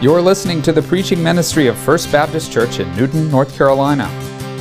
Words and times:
You're 0.00 0.22
listening 0.22 0.62
to 0.62 0.70
the 0.70 0.80
preaching 0.80 1.20
ministry 1.20 1.66
of 1.66 1.76
First 1.76 2.12
Baptist 2.12 2.52
Church 2.52 2.78
in 2.78 2.94
Newton, 2.94 3.28
North 3.32 3.52
Carolina. 3.58 4.06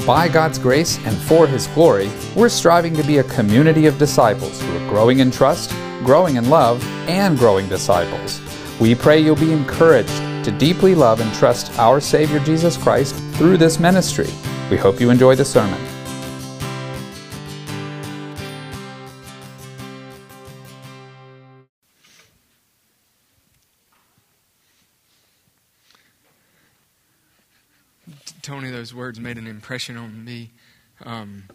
By 0.04 0.28
God's 0.28 0.58
grace 0.58 0.98
and 1.06 1.16
for 1.16 1.46
His 1.46 1.68
glory, 1.68 2.10
we're 2.36 2.50
striving 2.50 2.96
to 2.96 3.04
be 3.04 3.20
a 3.20 3.24
community 3.26 3.86
of 3.86 4.00
disciples 4.00 4.60
who 4.60 4.76
are 4.76 4.90
growing 4.90 5.20
in 5.20 5.30
trust, 5.30 5.70
growing 6.04 6.38
in 6.38 6.50
love, 6.50 6.84
and 7.08 7.38
growing 7.38 7.70
disciples. 7.70 8.42
We 8.80 8.96
pray 8.96 9.20
you'll 9.20 9.36
be 9.36 9.54
encouraged 9.54 10.18
to 10.44 10.56
deeply 10.58 10.96
love 10.96 11.20
and 11.20 11.32
trust 11.36 11.78
our 11.78 12.02
Savior 12.02 12.40
Jesus 12.40 12.76
Christ 12.76 13.14
through 13.34 13.58
this 13.58 13.80
ministry. 13.80 14.34
We 14.72 14.78
hope 14.78 15.00
you 15.00 15.12
enjoy 15.12 15.36
the 15.36 15.46
sermon. 15.46 15.87
Tony, 28.48 28.72
those 28.72 28.94
words 28.96 29.20
made 29.20 29.38
an 29.38 29.46
impression 29.46 29.98
on 29.98 30.24
me. 30.24 30.52
Um, 31.04 31.50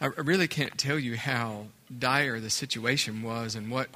I 0.00 0.06
really 0.06 0.46
can't 0.46 0.78
tell 0.78 0.96
you 0.96 1.16
how 1.16 1.66
dire 1.98 2.38
the 2.38 2.50
situation 2.50 3.24
was 3.24 3.56
and 3.56 3.68
what 3.68 3.88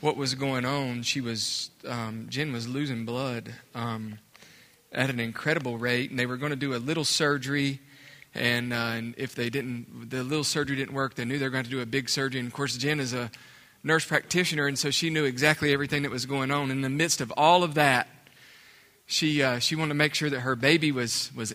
what 0.00 0.16
was 0.16 0.34
going 0.34 0.64
on. 0.64 1.02
She 1.02 1.20
was 1.20 1.70
um, 1.86 2.28
Jen 2.30 2.54
was 2.54 2.66
losing 2.66 3.04
blood 3.04 3.52
um, 3.74 4.18
at 4.90 5.10
an 5.10 5.20
incredible 5.20 5.76
rate, 5.76 6.08
and 6.08 6.18
they 6.18 6.24
were 6.24 6.38
going 6.38 6.52
to 6.52 6.56
do 6.56 6.74
a 6.74 6.78
little 6.80 7.04
surgery. 7.04 7.80
And, 8.34 8.72
uh, 8.72 8.92
and 8.94 9.14
if 9.18 9.34
they 9.34 9.50
didn't, 9.50 10.08
the 10.08 10.22
little 10.22 10.42
surgery 10.42 10.76
didn't 10.76 10.94
work, 10.94 11.16
they 11.16 11.26
knew 11.26 11.38
they 11.38 11.44
were 11.44 11.50
going 11.50 11.64
to 11.64 11.70
do 11.70 11.82
a 11.82 11.86
big 11.86 12.08
surgery. 12.08 12.40
And 12.40 12.46
of 12.46 12.54
course, 12.54 12.78
Jen 12.78 12.98
is 12.98 13.12
a 13.12 13.30
nurse 13.84 14.06
practitioner, 14.06 14.66
and 14.66 14.78
so 14.78 14.90
she 14.90 15.10
knew 15.10 15.26
exactly 15.26 15.70
everything 15.74 16.00
that 16.04 16.10
was 16.10 16.24
going 16.24 16.50
on. 16.50 16.70
In 16.70 16.80
the 16.80 16.88
midst 16.88 17.20
of 17.20 17.30
all 17.36 17.62
of 17.62 17.74
that, 17.74 18.08
she 19.08 19.42
uh, 19.42 19.58
she 19.58 19.74
wanted 19.74 19.88
to 19.88 19.94
make 19.94 20.14
sure 20.14 20.28
that 20.28 20.40
her 20.40 20.54
baby 20.54 20.92
was 20.92 21.32
was 21.34 21.54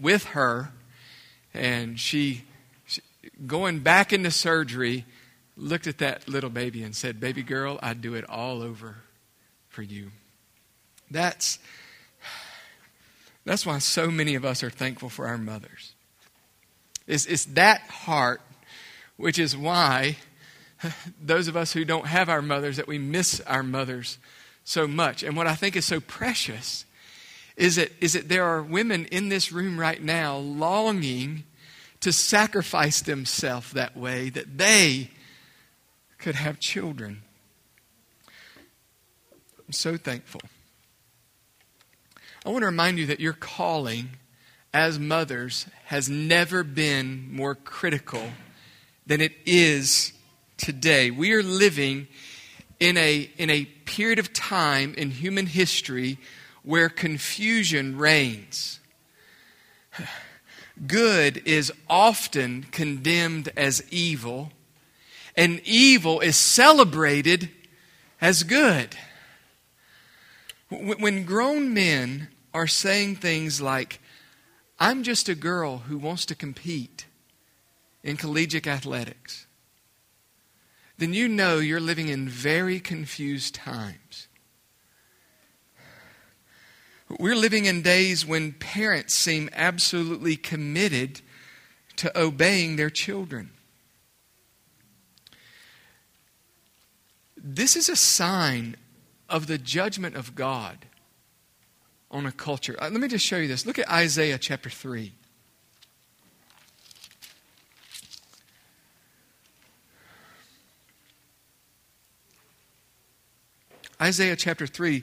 with 0.00 0.24
her, 0.26 0.70
and 1.52 1.98
she, 1.98 2.44
she, 2.86 3.02
going 3.44 3.80
back 3.80 4.12
into 4.12 4.30
surgery 4.30 5.04
looked 5.56 5.86
at 5.86 5.98
that 5.98 6.28
little 6.28 6.48
baby 6.48 6.82
and 6.84 6.94
said, 6.94 7.18
"Baby 7.18 7.42
girl, 7.42 7.80
I'd 7.82 8.00
do 8.00 8.14
it 8.14 8.24
all 8.30 8.62
over 8.62 8.98
for 9.68 9.82
you." 9.82 10.12
That's 11.10 11.58
that's 13.44 13.66
why 13.66 13.80
so 13.80 14.08
many 14.08 14.36
of 14.36 14.44
us 14.44 14.62
are 14.62 14.70
thankful 14.70 15.08
for 15.08 15.26
our 15.26 15.36
mothers. 15.36 15.94
It's, 17.08 17.26
it's 17.26 17.46
that 17.46 17.80
heart, 17.80 18.40
which 19.16 19.40
is 19.40 19.56
why 19.56 20.18
those 21.20 21.48
of 21.48 21.56
us 21.56 21.72
who 21.72 21.84
don't 21.84 22.06
have 22.06 22.28
our 22.28 22.42
mothers 22.42 22.76
that 22.76 22.86
we 22.86 22.98
miss 22.98 23.40
our 23.40 23.64
mothers 23.64 24.18
so 24.62 24.86
much. 24.86 25.24
And 25.24 25.36
what 25.36 25.48
I 25.48 25.56
think 25.56 25.74
is 25.74 25.84
so 25.84 25.98
precious 25.98 26.84
is 27.56 27.76
that, 27.76 27.92
is 28.00 28.14
that 28.14 28.28
there 28.28 28.44
are 28.44 28.62
women 28.62 29.06
in 29.06 29.28
this 29.28 29.52
room 29.52 29.78
right 29.78 30.02
now 30.02 30.36
longing 30.36 31.44
to 32.00 32.12
sacrifice 32.12 33.00
themselves 33.00 33.72
that 33.72 33.96
way, 33.96 34.28
that 34.30 34.58
they 34.58 35.10
could 36.18 36.34
have 36.34 36.58
children. 36.58 37.22
I'm 39.66 39.72
so 39.72 39.96
thankful. 39.96 40.40
I 42.44 42.50
want 42.50 42.62
to 42.62 42.66
remind 42.66 42.98
you 42.98 43.06
that 43.06 43.20
your 43.20 43.34
calling 43.34 44.10
as 44.74 44.98
mothers 44.98 45.66
has 45.84 46.08
never 46.08 46.64
been 46.64 47.28
more 47.32 47.54
critical 47.54 48.30
than 49.06 49.20
it 49.20 49.32
is 49.44 50.12
today. 50.56 51.10
We 51.10 51.32
are 51.32 51.42
living 51.42 52.08
in 52.80 52.96
a, 52.96 53.30
in 53.36 53.50
a 53.50 53.64
period 53.64 54.18
of 54.18 54.32
time 54.32 54.94
in 54.96 55.10
human 55.10 55.46
history 55.46 56.18
where 56.62 56.88
confusion 56.88 57.98
reigns. 57.98 58.80
Good 60.86 61.42
is 61.44 61.72
often 61.88 62.64
condemned 62.70 63.50
as 63.56 63.82
evil, 63.90 64.52
and 65.36 65.60
evil 65.64 66.20
is 66.20 66.36
celebrated 66.36 67.50
as 68.20 68.42
good. 68.42 68.96
When 70.70 71.24
grown 71.24 71.74
men 71.74 72.28
are 72.54 72.66
saying 72.66 73.16
things 73.16 73.60
like, 73.60 74.00
I'm 74.78 75.02
just 75.02 75.28
a 75.28 75.34
girl 75.34 75.78
who 75.78 75.98
wants 75.98 76.24
to 76.26 76.34
compete 76.34 77.06
in 78.02 78.16
collegiate 78.16 78.66
athletics, 78.66 79.46
then 80.98 81.12
you 81.12 81.28
know 81.28 81.58
you're 81.58 81.80
living 81.80 82.08
in 82.08 82.28
very 82.28 82.80
confused 82.80 83.54
times. 83.54 84.28
We're 87.18 87.36
living 87.36 87.66
in 87.66 87.82
days 87.82 88.24
when 88.24 88.52
parents 88.52 89.14
seem 89.14 89.50
absolutely 89.52 90.36
committed 90.36 91.20
to 91.96 92.18
obeying 92.18 92.76
their 92.76 92.90
children. 92.90 93.50
This 97.36 97.76
is 97.76 97.88
a 97.88 97.96
sign 97.96 98.76
of 99.28 99.46
the 99.46 99.58
judgment 99.58 100.16
of 100.16 100.34
God 100.34 100.86
on 102.10 102.24
a 102.26 102.32
culture. 102.32 102.76
Uh, 102.78 102.88
let 102.90 103.00
me 103.00 103.08
just 103.08 103.26
show 103.26 103.36
you 103.36 103.48
this. 103.48 103.66
Look 103.66 103.78
at 103.78 103.90
Isaiah 103.90 104.38
chapter 104.38 104.70
3. 104.70 105.12
Isaiah 114.00 114.36
chapter 114.36 114.66
3 114.66 115.02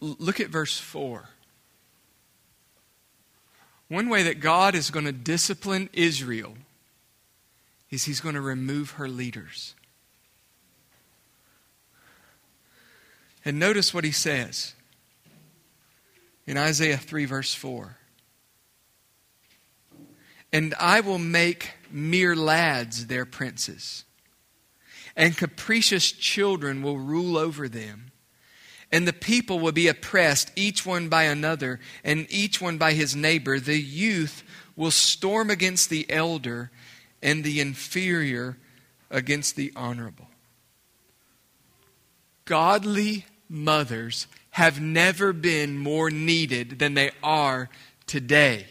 Look 0.00 0.40
at 0.40 0.48
verse 0.48 0.78
4. 0.78 1.28
One 3.88 4.08
way 4.08 4.24
that 4.24 4.40
God 4.40 4.74
is 4.74 4.90
going 4.90 5.06
to 5.06 5.12
discipline 5.12 5.88
Israel 5.92 6.54
is 7.90 8.04
he's 8.04 8.20
going 8.20 8.34
to 8.34 8.40
remove 8.40 8.92
her 8.92 9.08
leaders. 9.08 9.74
And 13.44 13.60
notice 13.60 13.94
what 13.94 14.02
he 14.02 14.10
says 14.10 14.74
in 16.46 16.56
Isaiah 16.56 16.96
3, 16.96 17.24
verse 17.26 17.54
4. 17.54 17.96
And 20.52 20.74
I 20.80 21.00
will 21.00 21.18
make 21.18 21.74
mere 21.90 22.34
lads 22.34 23.06
their 23.06 23.24
princes, 23.24 24.04
and 25.16 25.36
capricious 25.36 26.10
children 26.10 26.82
will 26.82 26.98
rule 26.98 27.36
over 27.36 27.68
them. 27.68 28.10
And 28.92 29.06
the 29.06 29.12
people 29.12 29.58
will 29.58 29.72
be 29.72 29.88
oppressed, 29.88 30.52
each 30.54 30.86
one 30.86 31.08
by 31.08 31.24
another, 31.24 31.80
and 32.04 32.26
each 32.30 32.60
one 32.60 32.78
by 32.78 32.92
his 32.92 33.16
neighbor. 33.16 33.58
The 33.58 33.80
youth 33.80 34.44
will 34.76 34.92
storm 34.92 35.50
against 35.50 35.90
the 35.90 36.08
elder, 36.10 36.70
and 37.22 37.42
the 37.42 37.60
inferior 37.60 38.56
against 39.10 39.56
the 39.56 39.72
honorable. 39.74 40.28
Godly 42.44 43.24
mothers 43.48 44.26
have 44.50 44.80
never 44.80 45.32
been 45.32 45.76
more 45.76 46.10
needed 46.10 46.78
than 46.78 46.94
they 46.94 47.10
are 47.22 47.68
today. 48.06 48.66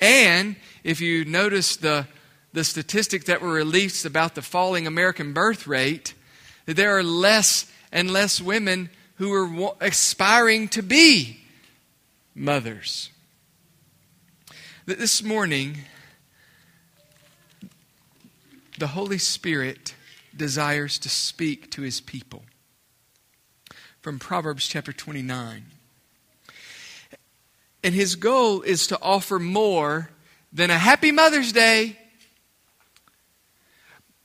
And 0.00 0.56
if 0.82 1.00
you 1.00 1.24
notice 1.24 1.76
the, 1.76 2.08
the 2.52 2.64
statistics 2.64 3.26
that 3.26 3.42
were 3.42 3.52
released 3.52 4.04
about 4.04 4.34
the 4.34 4.42
falling 4.42 4.86
American 4.86 5.32
birth 5.32 5.66
rate, 5.66 6.14
there 6.66 6.96
are 6.96 7.02
less 7.02 7.70
and 7.94 8.10
less 8.10 8.40
women 8.40 8.90
who 9.14 9.32
are 9.32 9.76
aspiring 9.80 10.66
to 10.68 10.82
be 10.82 11.38
mothers. 12.34 13.10
That 14.86 14.98
this 14.98 15.22
morning, 15.22 15.78
the 18.78 18.88
Holy 18.88 19.18
Spirit 19.18 19.94
desires 20.36 20.98
to 20.98 21.08
speak 21.08 21.70
to 21.70 21.82
his 21.82 22.00
people 22.00 22.42
from 24.02 24.18
Proverbs 24.18 24.66
chapter 24.66 24.92
29. 24.92 25.64
And 27.84 27.94
his 27.94 28.16
goal 28.16 28.62
is 28.62 28.88
to 28.88 28.98
offer 29.00 29.38
more 29.38 30.10
than 30.52 30.70
a 30.70 30.78
happy 30.78 31.12
Mother's 31.12 31.52
Day, 31.52 31.96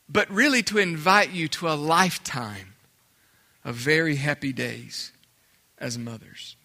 but 0.09 0.27
really 0.31 0.63
to 0.63 0.79
invite 0.79 1.31
you 1.31 1.47
to 1.49 1.69
a 1.69 1.75
lifetime 1.75 2.68
of 3.69 3.75
very 3.75 4.15
happy 4.15 4.51
days 4.51 5.11
as 5.77 5.95
mothers. 5.95 6.55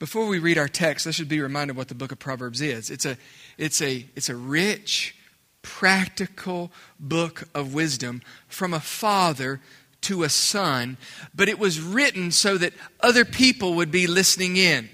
Before 0.00 0.26
we 0.26 0.40
read 0.40 0.58
our 0.58 0.66
text, 0.66 1.06
let's 1.06 1.18
just 1.18 1.28
be 1.28 1.40
reminded 1.40 1.76
what 1.76 1.86
the 1.86 1.94
book 1.94 2.10
of 2.10 2.18
Proverbs 2.18 2.60
is. 2.60 2.90
It's 2.90 3.06
a, 3.06 3.16
it's 3.56 3.80
a, 3.80 4.04
it's 4.16 4.28
a 4.28 4.34
rich, 4.34 5.14
practical 5.62 6.72
book 6.98 7.44
of 7.54 7.74
wisdom 7.74 8.22
from 8.48 8.74
a 8.74 8.80
father 8.80 9.60
to 10.00 10.24
a 10.24 10.28
son, 10.28 10.96
but 11.32 11.48
it 11.48 11.60
was 11.60 11.80
written 11.80 12.32
so 12.32 12.58
that 12.58 12.72
other 12.98 13.24
people 13.24 13.74
would 13.74 13.92
be 13.92 14.08
listening 14.08 14.56
in. 14.56 14.88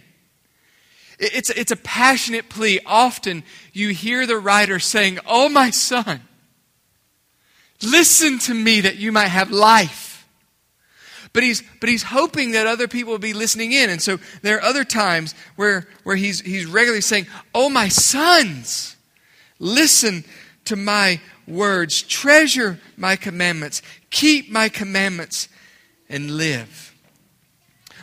It's, 1.19 1.49
it's 1.49 1.73
a 1.73 1.77
passionate 1.77 2.51
plea. 2.51 2.81
Often 2.85 3.43
you 3.73 3.89
hear 3.89 4.27
the 4.27 4.37
writer 4.37 4.79
saying, 4.79 5.19
Oh, 5.27 5.49
my 5.49 5.71
son, 5.71 6.21
listen 7.83 8.39
to 8.41 8.53
me 8.53 8.83
that 8.83 8.97
you 8.97 9.13
might 9.13 9.29
have 9.29 9.51
life 9.51 10.08
But 11.33 11.43
he's, 11.43 11.63
but 11.81 11.89
he's 11.89 12.03
hoping 12.03 12.53
that 12.53 12.67
other 12.67 12.89
people 12.89 13.13
will 13.13 13.19
be 13.19 13.33
listening 13.33 13.73
in. 13.73 13.91
And 13.91 14.01
so 14.01 14.19
there 14.43 14.57
are 14.57 14.63
other 14.63 14.85
times 14.85 15.35
where, 15.57 15.87
where 16.05 16.17
he's, 16.17 16.41
he's 16.41 16.67
regularly 16.67 17.01
saying, 17.01 17.27
Oh, 17.55 17.69
my 17.69 17.89
sons, 17.89 18.97
listen 19.59 20.25
to 20.67 20.77
my 20.77 21.21
words, 21.47 22.03
treasure 22.03 22.79
my 22.97 23.17
commandments, 23.17 23.83
keep 24.11 24.51
my 24.51 24.69
commandments, 24.69 25.49
and 26.09 26.31
live. 26.33 26.95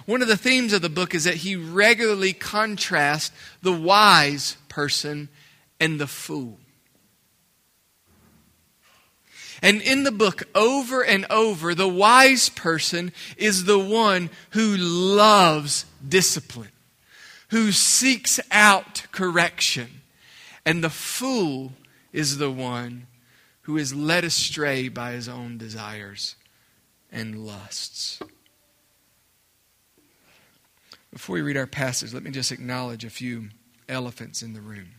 One 0.05 0.21
of 0.21 0.27
the 0.27 0.37
themes 0.37 0.73
of 0.73 0.81
the 0.81 0.89
book 0.89 1.15
is 1.15 1.23
that 1.23 1.35
he 1.35 1.55
regularly 1.55 2.33
contrasts 2.33 3.31
the 3.61 3.71
wise 3.71 4.57
person 4.69 5.29
and 5.79 5.99
the 5.99 6.07
fool. 6.07 6.59
And 9.61 9.81
in 9.81 10.03
the 10.03 10.11
book, 10.11 10.43
over 10.53 11.03
and 11.03 11.25
over, 11.29 11.73
the 11.73 11.87
wise 11.87 12.49
person 12.49 13.11
is 13.37 13.65
the 13.65 13.79
one 13.79 14.29
who 14.51 14.75
loves 14.77 15.85
discipline, 16.07 16.71
who 17.49 17.71
seeks 17.71 18.39
out 18.51 19.07
correction. 19.11 20.01
And 20.65 20.83
the 20.83 20.89
fool 20.89 21.73
is 22.11 22.37
the 22.37 22.51
one 22.51 23.07
who 23.61 23.77
is 23.77 23.95
led 23.95 24.23
astray 24.23 24.89
by 24.89 25.11
his 25.11 25.27
own 25.27 25.57
desires 25.57 26.35
and 27.11 27.45
lusts. 27.45 28.19
Before 31.11 31.35
we 31.35 31.41
read 31.41 31.57
our 31.57 31.65
passage, 31.65 32.13
let 32.13 32.23
me 32.23 32.31
just 32.31 32.51
acknowledge 32.51 33.05
a 33.05 33.09
few 33.09 33.49
elephants 33.87 34.41
in 34.41 34.53
the 34.53 34.61
room. 34.61 34.89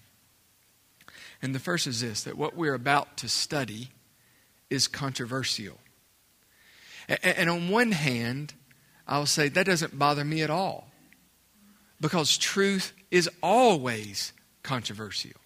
And 1.43 1.55
the 1.55 1.59
first 1.59 1.87
is 1.87 2.01
this 2.01 2.23
that 2.23 2.39
what 2.39 2.57
we're 2.57 2.75
about 2.75 3.19
to 3.19 3.29
study 3.29 3.91
is 4.71 4.89
controversial. 4.89 5.79
And 7.23 7.49
on 7.49 7.69
one 7.69 7.93
hand, 7.93 8.55
I'll 9.07 9.27
say 9.27 9.49
that 9.49 9.67
doesn't 9.67 9.99
bother 9.99 10.25
me 10.25 10.43
at 10.43 10.51
all 10.51 10.89
because 12.01 12.37
truth 12.37 12.93
is 13.11 13.31
always 13.43 14.33
controversial. 14.63 15.41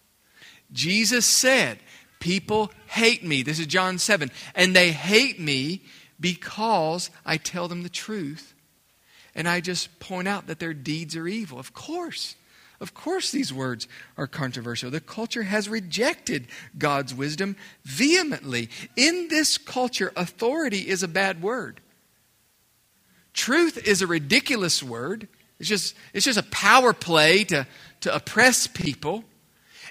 Jesus 0.71 1.25
said, 1.25 1.79
People 2.19 2.71
hate 2.87 3.23
me. 3.23 3.41
This 3.41 3.59
is 3.59 3.65
John 3.65 3.97
7. 3.97 4.29
And 4.53 4.75
they 4.75 4.91
hate 4.91 5.39
me 5.39 5.81
because 6.19 7.09
I 7.25 7.37
tell 7.37 7.67
them 7.67 7.81
the 7.81 7.89
truth. 7.89 8.53
And 9.33 9.49
I 9.49 9.59
just 9.59 9.99
point 9.99 10.27
out 10.27 10.47
that 10.47 10.59
their 10.59 10.73
deeds 10.73 11.15
are 11.15 11.27
evil. 11.27 11.59
Of 11.59 11.73
course. 11.73 12.35
Of 12.81 12.95
course, 12.95 13.29
these 13.31 13.53
words 13.53 13.87
are 14.17 14.25
controversial. 14.25 14.89
The 14.89 14.99
culture 14.99 15.43
has 15.43 15.69
rejected 15.69 16.47
God's 16.75 17.13
wisdom 17.13 17.55
vehemently. 17.83 18.69
In 18.95 19.27
this 19.27 19.59
culture, 19.59 20.11
authority 20.15 20.89
is 20.89 21.03
a 21.03 21.07
bad 21.07 21.43
word. 21.43 21.79
Truth 23.33 23.87
is 23.87 24.01
a 24.01 24.07
ridiculous 24.07 24.81
word. 24.81 25.27
It's 25.59 25.69
just, 25.69 25.95
it's 26.11 26.25
just 26.25 26.39
a 26.39 26.43
power 26.43 26.91
play 26.91 27.43
to, 27.45 27.67
to 28.01 28.15
oppress 28.15 28.65
people. 28.65 29.23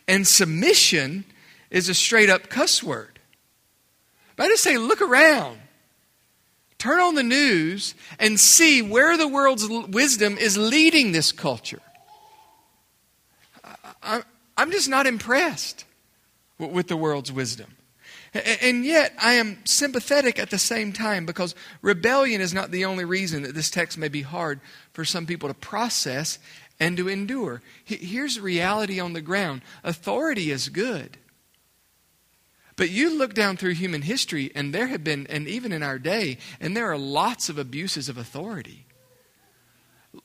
And 0.08 0.26
submission 0.26 1.24
is 1.70 1.88
a 1.88 1.94
straight 1.94 2.28
up 2.28 2.48
cuss 2.48 2.82
word. 2.82 3.20
But 4.34 4.46
I 4.46 4.48
just 4.48 4.64
say, 4.64 4.78
look 4.78 5.00
around. 5.00 5.60
Turn 6.78 6.98
on 6.98 7.14
the 7.14 7.22
news 7.22 7.94
and 8.18 8.40
see 8.40 8.82
where 8.82 9.16
the 9.16 9.28
world's 9.28 9.68
wisdom 9.68 10.36
is 10.36 10.58
leading 10.58 11.12
this 11.12 11.30
culture. 11.30 11.80
I'm 14.02 14.70
just 14.70 14.88
not 14.88 15.06
impressed 15.06 15.84
with 16.58 16.88
the 16.88 16.96
world's 16.96 17.32
wisdom. 17.32 17.76
And 18.32 18.84
yet, 18.84 19.12
I 19.20 19.32
am 19.32 19.58
sympathetic 19.64 20.38
at 20.38 20.50
the 20.50 20.58
same 20.58 20.92
time 20.92 21.26
because 21.26 21.54
rebellion 21.82 22.40
is 22.40 22.54
not 22.54 22.70
the 22.70 22.84
only 22.84 23.04
reason 23.04 23.42
that 23.42 23.54
this 23.54 23.70
text 23.70 23.98
may 23.98 24.08
be 24.08 24.22
hard 24.22 24.60
for 24.92 25.04
some 25.04 25.26
people 25.26 25.48
to 25.48 25.54
process 25.54 26.38
and 26.78 26.96
to 26.96 27.08
endure. 27.08 27.60
Here's 27.84 28.38
reality 28.38 29.00
on 29.00 29.14
the 29.14 29.20
ground 29.20 29.62
authority 29.82 30.50
is 30.50 30.68
good. 30.68 31.18
But 32.76 32.90
you 32.90 33.18
look 33.18 33.34
down 33.34 33.56
through 33.56 33.74
human 33.74 34.02
history, 34.02 34.50
and 34.54 34.72
there 34.72 34.86
have 34.86 35.04
been, 35.04 35.26
and 35.26 35.46
even 35.48 35.72
in 35.72 35.82
our 35.82 35.98
day, 35.98 36.38
and 36.60 36.74
there 36.76 36.90
are 36.90 36.96
lots 36.96 37.48
of 37.48 37.58
abuses 37.58 38.08
of 38.08 38.16
authority. 38.16 38.86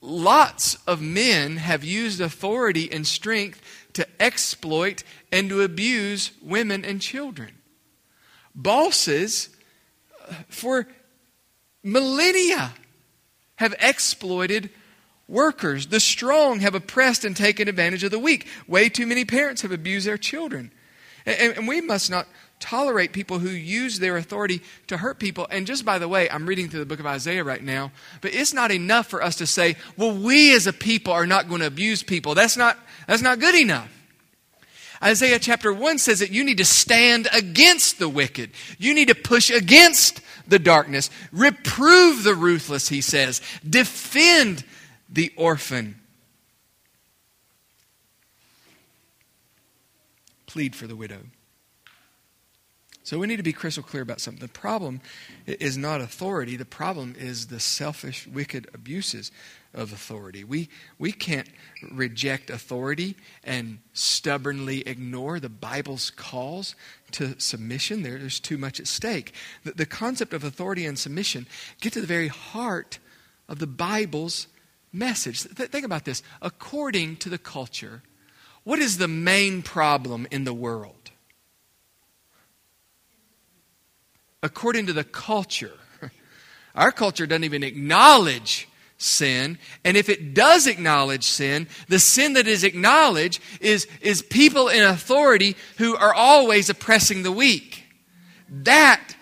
Lots 0.01 0.75
of 0.87 1.01
men 1.01 1.57
have 1.57 1.83
used 1.83 2.19
authority 2.19 2.91
and 2.91 3.05
strength 3.05 3.61
to 3.93 4.07
exploit 4.19 5.03
and 5.31 5.49
to 5.49 5.61
abuse 5.61 6.31
women 6.41 6.83
and 6.83 7.01
children. 7.01 7.51
Bosses 8.55 9.49
uh, 10.27 10.33
for 10.49 10.87
millennia 11.83 12.73
have 13.57 13.75
exploited 13.79 14.69
workers. 15.27 15.87
The 15.87 15.99
strong 15.99 16.59
have 16.61 16.75
oppressed 16.75 17.23
and 17.23 17.35
taken 17.35 17.67
advantage 17.67 18.03
of 18.03 18.11
the 18.11 18.19
weak. 18.19 18.47
Way 18.67 18.89
too 18.89 19.05
many 19.05 19.23
parents 19.23 19.61
have 19.61 19.71
abused 19.71 20.07
their 20.07 20.17
children. 20.17 20.71
And, 21.25 21.57
and 21.57 21.67
we 21.67 21.81
must 21.81 22.09
not 22.09 22.27
tolerate 22.59 23.11
people 23.11 23.39
who 23.39 23.49
use 23.49 23.99
their 23.99 24.17
authority 24.17 24.61
to 24.87 24.97
hurt 24.97 25.19
people. 25.19 25.47
And 25.51 25.67
just 25.67 25.85
by 25.85 25.99
the 25.99 26.07
way, 26.07 26.29
I'm 26.29 26.45
reading 26.45 26.69
through 26.69 26.79
the 26.79 26.85
book 26.85 26.99
of 26.99 27.05
Isaiah 27.05 27.43
right 27.43 27.63
now, 27.63 27.91
but 28.21 28.33
it's 28.33 28.53
not 28.53 28.71
enough 28.71 29.07
for 29.07 29.21
us 29.21 29.35
to 29.37 29.45
say, 29.45 29.75
well, 29.97 30.15
we 30.15 30.55
as 30.55 30.67
a 30.67 30.73
people 30.73 31.13
are 31.13 31.27
not 31.27 31.47
going 31.47 31.61
to 31.61 31.67
abuse 31.67 32.03
people. 32.03 32.33
That's 32.33 32.57
not, 32.57 32.77
that's 33.07 33.21
not 33.21 33.39
good 33.39 33.55
enough. 33.55 33.91
Isaiah 35.03 35.39
chapter 35.39 35.73
1 35.73 35.97
says 35.97 36.19
that 36.19 36.31
you 36.31 36.43
need 36.43 36.57
to 36.57 36.65
stand 36.65 37.27
against 37.33 37.99
the 37.99 38.09
wicked. 38.09 38.51
You 38.79 38.93
need 38.93 39.09
to 39.09 39.15
push 39.15 39.49
against 39.49 40.21
the 40.47 40.59
darkness. 40.59 41.09
Reprove 41.31 42.23
the 42.23 42.33
ruthless, 42.33 42.87
he 42.87 43.01
says. 43.01 43.41
Defend 43.67 44.63
the 45.09 45.33
orphan. 45.35 45.99
Plead 50.47 50.75
for 50.75 50.87
the 50.87 50.95
widow. 50.95 51.19
So 53.05 53.19
we 53.19 53.27
need 53.27 53.37
to 53.37 53.43
be 53.43 53.53
crystal 53.53 53.83
clear 53.83 54.01
about 54.01 54.19
something. 54.19 54.41
The 54.41 54.51
problem 54.51 54.99
is 55.45 55.77
not 55.77 56.01
authority, 56.01 56.57
the 56.57 56.65
problem 56.65 57.13
is 57.15 57.47
the 57.47 57.59
selfish, 57.59 58.25
wicked 58.25 58.67
abuses 58.73 59.31
of 59.75 59.93
authority. 59.93 60.43
We, 60.43 60.69
we 60.97 61.11
can't 61.11 61.47
reject 61.91 62.49
authority 62.49 63.15
and 63.43 63.77
stubbornly 63.93 64.81
ignore 64.87 65.39
the 65.39 65.49
Bible's 65.49 66.09
calls 66.09 66.75
to 67.11 67.39
submission. 67.39 68.01
There, 68.01 68.17
there's 68.17 68.39
too 68.39 68.57
much 68.57 68.79
at 68.79 68.87
stake. 68.87 69.33
The, 69.63 69.73
the 69.73 69.85
concept 69.85 70.33
of 70.33 70.43
authority 70.43 70.87
and 70.87 70.97
submission 70.97 71.45
get 71.81 71.93
to 71.93 72.01
the 72.01 72.07
very 72.07 72.29
heart 72.29 72.97
of 73.47 73.59
the 73.59 73.67
Bible's 73.67 74.47
message. 74.91 75.43
Th- 75.43 75.69
think 75.69 75.85
about 75.85 76.05
this. 76.05 76.23
According 76.41 77.17
to 77.17 77.29
the 77.29 77.37
culture, 77.37 78.01
what 78.63 78.79
is 78.79 78.97
the 78.97 79.07
main 79.07 79.61
problem 79.61 80.27
in 80.31 80.43
the 80.43 80.55
world? 80.55 81.11
According 84.45 84.85
to 84.85 84.93
the 84.93 85.03
culture. 85.03 85.73
Our 86.75 86.91
culture 86.91 87.25
doesn't 87.25 87.43
even 87.43 87.63
acknowledge 87.63 88.69
sin. 88.97 89.57
And 89.83 89.97
if 89.97 90.07
it 90.07 90.33
does 90.33 90.67
acknowledge 90.67 91.23
sin, 91.23 91.67
the 91.89 91.99
sin 91.99 92.33
that 92.33 92.47
is 92.47 92.63
acknowledged 92.63 93.41
is, 93.59 93.87
is 94.01 94.21
people 94.21 94.69
in 94.69 94.83
authority 94.83 95.55
who 95.79 95.97
are 95.97 96.13
always 96.13 96.69
oppressing 96.69 97.23
the 97.23 97.31
weak. 97.31 97.83
That, 98.47 99.15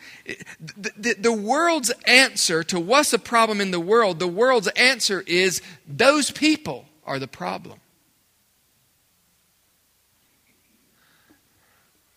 the, 0.60 0.92
the, 0.98 1.14
the 1.14 1.34
world's 1.34 1.92
answer 2.06 2.62
to 2.66 2.80
what's 2.80 3.12
the 3.12 3.20
problem 3.20 3.62
in 3.62 3.72
the 3.72 3.80
world, 3.80 4.20
the 4.20 4.28
world's 4.28 4.68
answer 4.68 5.24
is 5.26 5.62
those 5.88 6.32
people 6.32 6.86
are 7.06 7.18
the 7.18 7.30
problem. 7.30 7.80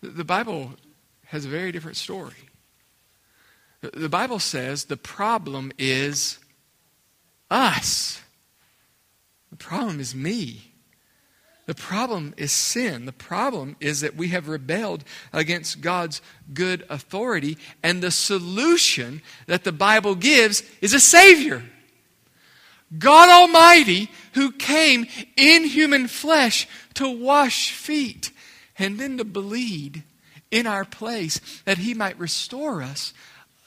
The 0.03 0.25
Bible 0.25 0.73
has 1.27 1.45
a 1.45 1.49
very 1.49 1.73
different 1.73 1.97
story. 1.97 2.35
The 3.93 4.09
Bible 4.09 4.38
says 4.38 4.85
the 4.85 4.97
problem 4.97 5.73
is 5.78 6.38
us. 7.50 8.21
The 9.50 9.57
problem 9.57 10.00
is 10.00 10.14
me. 10.14 10.73
The 11.66 11.75
problem 11.75 12.33
is 12.37 12.52
sin. 12.52 13.07
The 13.07 13.12
problem 13.12 13.76
is 13.81 14.00
that 14.00 14.14
we 14.14 14.28
have 14.28 14.49
rebelled 14.49 15.05
against 15.33 15.81
God's 15.81 16.23
good 16.55 16.87
authority, 16.88 17.59
and 17.83 18.00
the 18.00 18.12
solution 18.12 19.21
that 19.47 19.64
the 19.64 19.73
Bible 19.73 20.14
gives 20.14 20.62
is 20.81 20.95
a 20.95 21.00
Savior. 21.00 21.64
God 22.97 23.28
Almighty, 23.28 24.11
who 24.35 24.52
came 24.52 25.07
in 25.37 25.64
human 25.64 26.07
flesh 26.07 26.69
to 26.95 27.11
wash 27.11 27.73
feet 27.73 28.31
and 28.78 28.99
then 28.99 29.19
to 29.19 29.25
bleed 29.25 30.05
in 30.52 30.69
our 30.69 30.85
place, 30.85 31.40
that 31.64 31.78
He 31.78 31.95
might 31.95 32.19
restore 32.19 32.81
us 32.81 33.12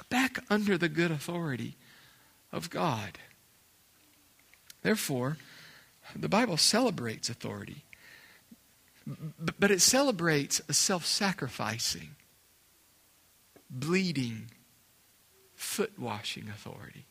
back 0.09 0.39
under 0.49 0.77
the 0.77 0.89
good 0.89 1.11
authority 1.11 1.75
of 2.51 2.69
God. 2.69 3.19
Therefore, 4.81 5.37
the 6.15 6.29
Bible 6.29 6.57
celebrates 6.57 7.29
authority, 7.29 7.83
but 9.59 9.71
it 9.71 9.81
celebrates 9.81 10.61
a 10.67 10.73
self 10.73 11.05
sacrificing, 11.05 12.15
bleeding, 13.69 14.49
foot 15.55 15.97
washing 15.99 16.49
authority. 16.49 17.05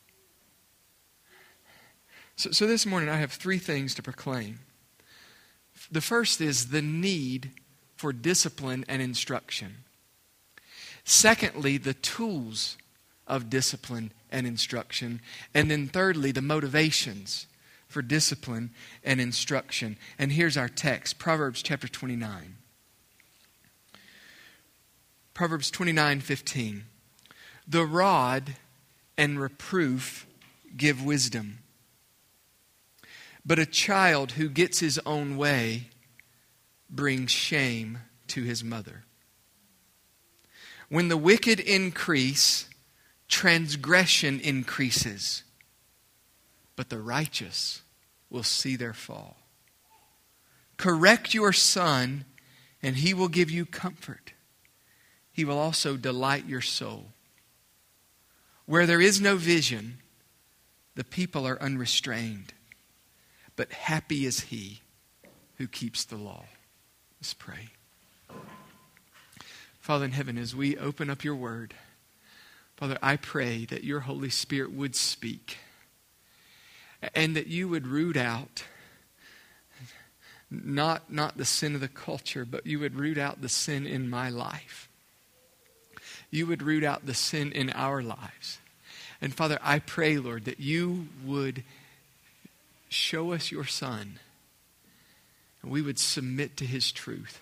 So, 2.35 2.51
so 2.51 2.67
this 2.67 2.85
morning 2.85 3.09
I 3.09 3.17
have 3.17 3.31
three 3.31 3.57
things 3.57 3.93
to 3.95 4.01
proclaim. 4.01 4.59
The 5.91 6.01
first 6.01 6.41
is 6.41 6.67
the 6.67 6.81
need 6.81 7.51
for 7.95 8.13
discipline 8.13 8.85
and 8.87 9.01
instruction. 9.01 9.83
Secondly, 11.03 11.77
the 11.77 11.93
tools 11.93 12.77
of 13.29 13.49
discipline 13.49 14.11
and 14.31 14.45
instruction. 14.45 15.21
And 15.53 15.71
then 15.71 15.87
thirdly, 15.87 16.31
the 16.31 16.41
motivations 16.41 17.47
for 17.87 18.01
discipline 18.01 18.71
and 19.03 19.21
instruction. 19.21 19.97
And 20.17 20.31
here's 20.31 20.57
our 20.57 20.69
text 20.69 21.19
Proverbs 21.19 21.61
chapter 21.61 21.87
29. 21.87 22.57
Proverbs 25.33 25.71
29 25.71 26.19
15. 26.19 26.83
The 27.67 27.85
rod 27.85 28.55
and 29.17 29.39
reproof 29.39 30.27
give 30.75 31.03
wisdom 31.03 31.59
but 33.49 33.57
a 33.57 33.65
child 33.65 34.33
who 34.33 34.47
gets 34.47 34.79
his 34.79 34.99
own 35.07 35.35
way 35.35 35.87
brings 36.87 37.31
shame 37.31 37.97
to 38.27 38.43
his 38.43 38.63
mother. 38.63 39.05
When 40.87 41.07
the 41.07 41.17
wicked 41.17 41.59
increase, 41.59 42.68
transgression 43.29 44.41
increases, 44.41 45.43
but 46.75 46.89
the 46.89 46.99
righteous 46.99 47.81
will 48.29 48.43
see 48.43 48.75
their 48.75 48.93
fall. 48.93 49.37
Correct 50.75 51.33
your 51.33 51.53
son, 51.53 52.25
and 52.83 52.97
he 52.97 53.13
will 53.13 53.29
give 53.29 53.49
you 53.49 53.65
comfort. 53.65 54.33
He 55.31 55.45
will 55.45 55.57
also 55.57 55.95
delight 55.95 56.45
your 56.45 56.61
soul. 56.61 57.07
Where 58.65 58.85
there 58.85 59.01
is 59.01 59.21
no 59.21 59.37
vision, 59.37 59.99
the 60.95 61.03
people 61.05 61.47
are 61.47 61.61
unrestrained 61.61 62.53
but 63.59 63.73
happy 63.73 64.25
is 64.25 64.39
he 64.39 64.79
who 65.57 65.67
keeps 65.67 66.05
the 66.05 66.15
law. 66.15 66.45
Let's 67.19 67.33
pray. 67.33 67.71
Father 69.81 70.05
in 70.05 70.13
heaven, 70.13 70.37
as 70.37 70.55
we 70.55 70.77
open 70.77 71.09
up 71.09 71.25
your 71.25 71.35
word, 71.35 71.73
Father, 72.79 72.97
I 73.01 73.17
pray 73.17 73.65
that 73.65 73.83
your 73.83 73.99
Holy 73.99 74.29
Spirit 74.29 74.71
would 74.71 74.95
speak 74.95 75.57
and 77.13 77.35
that 77.35 77.47
you 77.47 77.67
would 77.67 77.85
root 77.85 78.15
out 78.15 78.63
not, 80.49 81.11
not 81.11 81.37
the 81.37 81.45
sin 81.45 81.75
of 81.75 81.81
the 81.81 81.87
culture, 81.87 82.45
but 82.45 82.65
you 82.65 82.79
would 82.79 82.95
root 82.95 83.17
out 83.17 83.41
the 83.41 83.49
sin 83.49 83.85
in 83.85 84.09
my 84.09 84.29
life. 84.29 84.89
You 86.31 86.47
would 86.47 86.63
root 86.63 86.83
out 86.83 87.05
the 87.05 87.13
sin 87.13 87.51
in 87.51 87.69
our 87.71 88.01
lives. 88.01 88.59
And 89.21 89.33
Father, 89.33 89.59
I 89.61 89.79
pray, 89.79 90.17
Lord, 90.17 90.45
that 90.45 90.59
you 90.59 91.09
would 91.25 91.63
Show 92.89 93.33
us 93.33 93.51
your 93.51 93.65
Son. 93.65 94.19
And 95.61 95.71
we 95.71 95.81
would 95.81 95.99
submit 95.99 96.57
to 96.57 96.65
his 96.65 96.91
truth. 96.91 97.39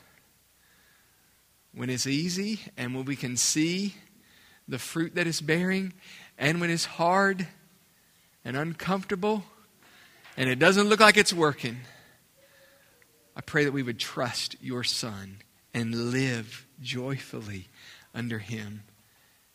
When 1.74 1.89
it's 1.89 2.06
easy 2.08 2.60
and 2.75 2.94
when 2.94 3.06
we 3.06 3.15
can 3.15 3.38
see 3.38 3.96
the 4.67 4.79
fruit 4.79 5.15
that 5.15 5.27
it's 5.27 5.41
bearing, 5.41 5.93
and 6.38 6.59
when 6.59 6.69
it's 6.69 6.86
hard 6.86 7.47
and 8.43 8.57
uncomfortable 8.57 9.43
and 10.36 10.50
it 10.50 10.59
doesn't 10.59 10.88
look 10.88 11.00
like 11.00 11.17
it's 11.17 11.33
working, 11.33 11.77
I 13.36 13.41
pray 13.41 13.65
that 13.65 13.71
we 13.71 13.83
would 13.83 14.00
trust 14.00 14.55
your 14.62 14.83
Son 14.83 15.38
and 15.74 16.12
live 16.12 16.65
joyfully 16.81 17.67
under 18.13 18.39
him 18.39 18.83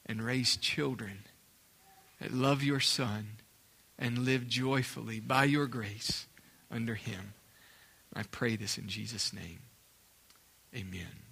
and 0.06 0.24
raise 0.24 0.56
children 0.56 1.24
that 2.20 2.32
love 2.32 2.62
your 2.62 2.80
Son 2.80 3.38
and 3.98 4.18
live 4.18 4.48
joyfully 4.48 5.20
by 5.20 5.44
your 5.44 5.66
grace 5.66 6.26
under 6.70 6.94
him. 6.94 7.34
I 8.14 8.22
pray 8.24 8.56
this 8.56 8.78
in 8.78 8.88
Jesus' 8.88 9.32
name. 9.32 9.60
Amen. 10.74 11.31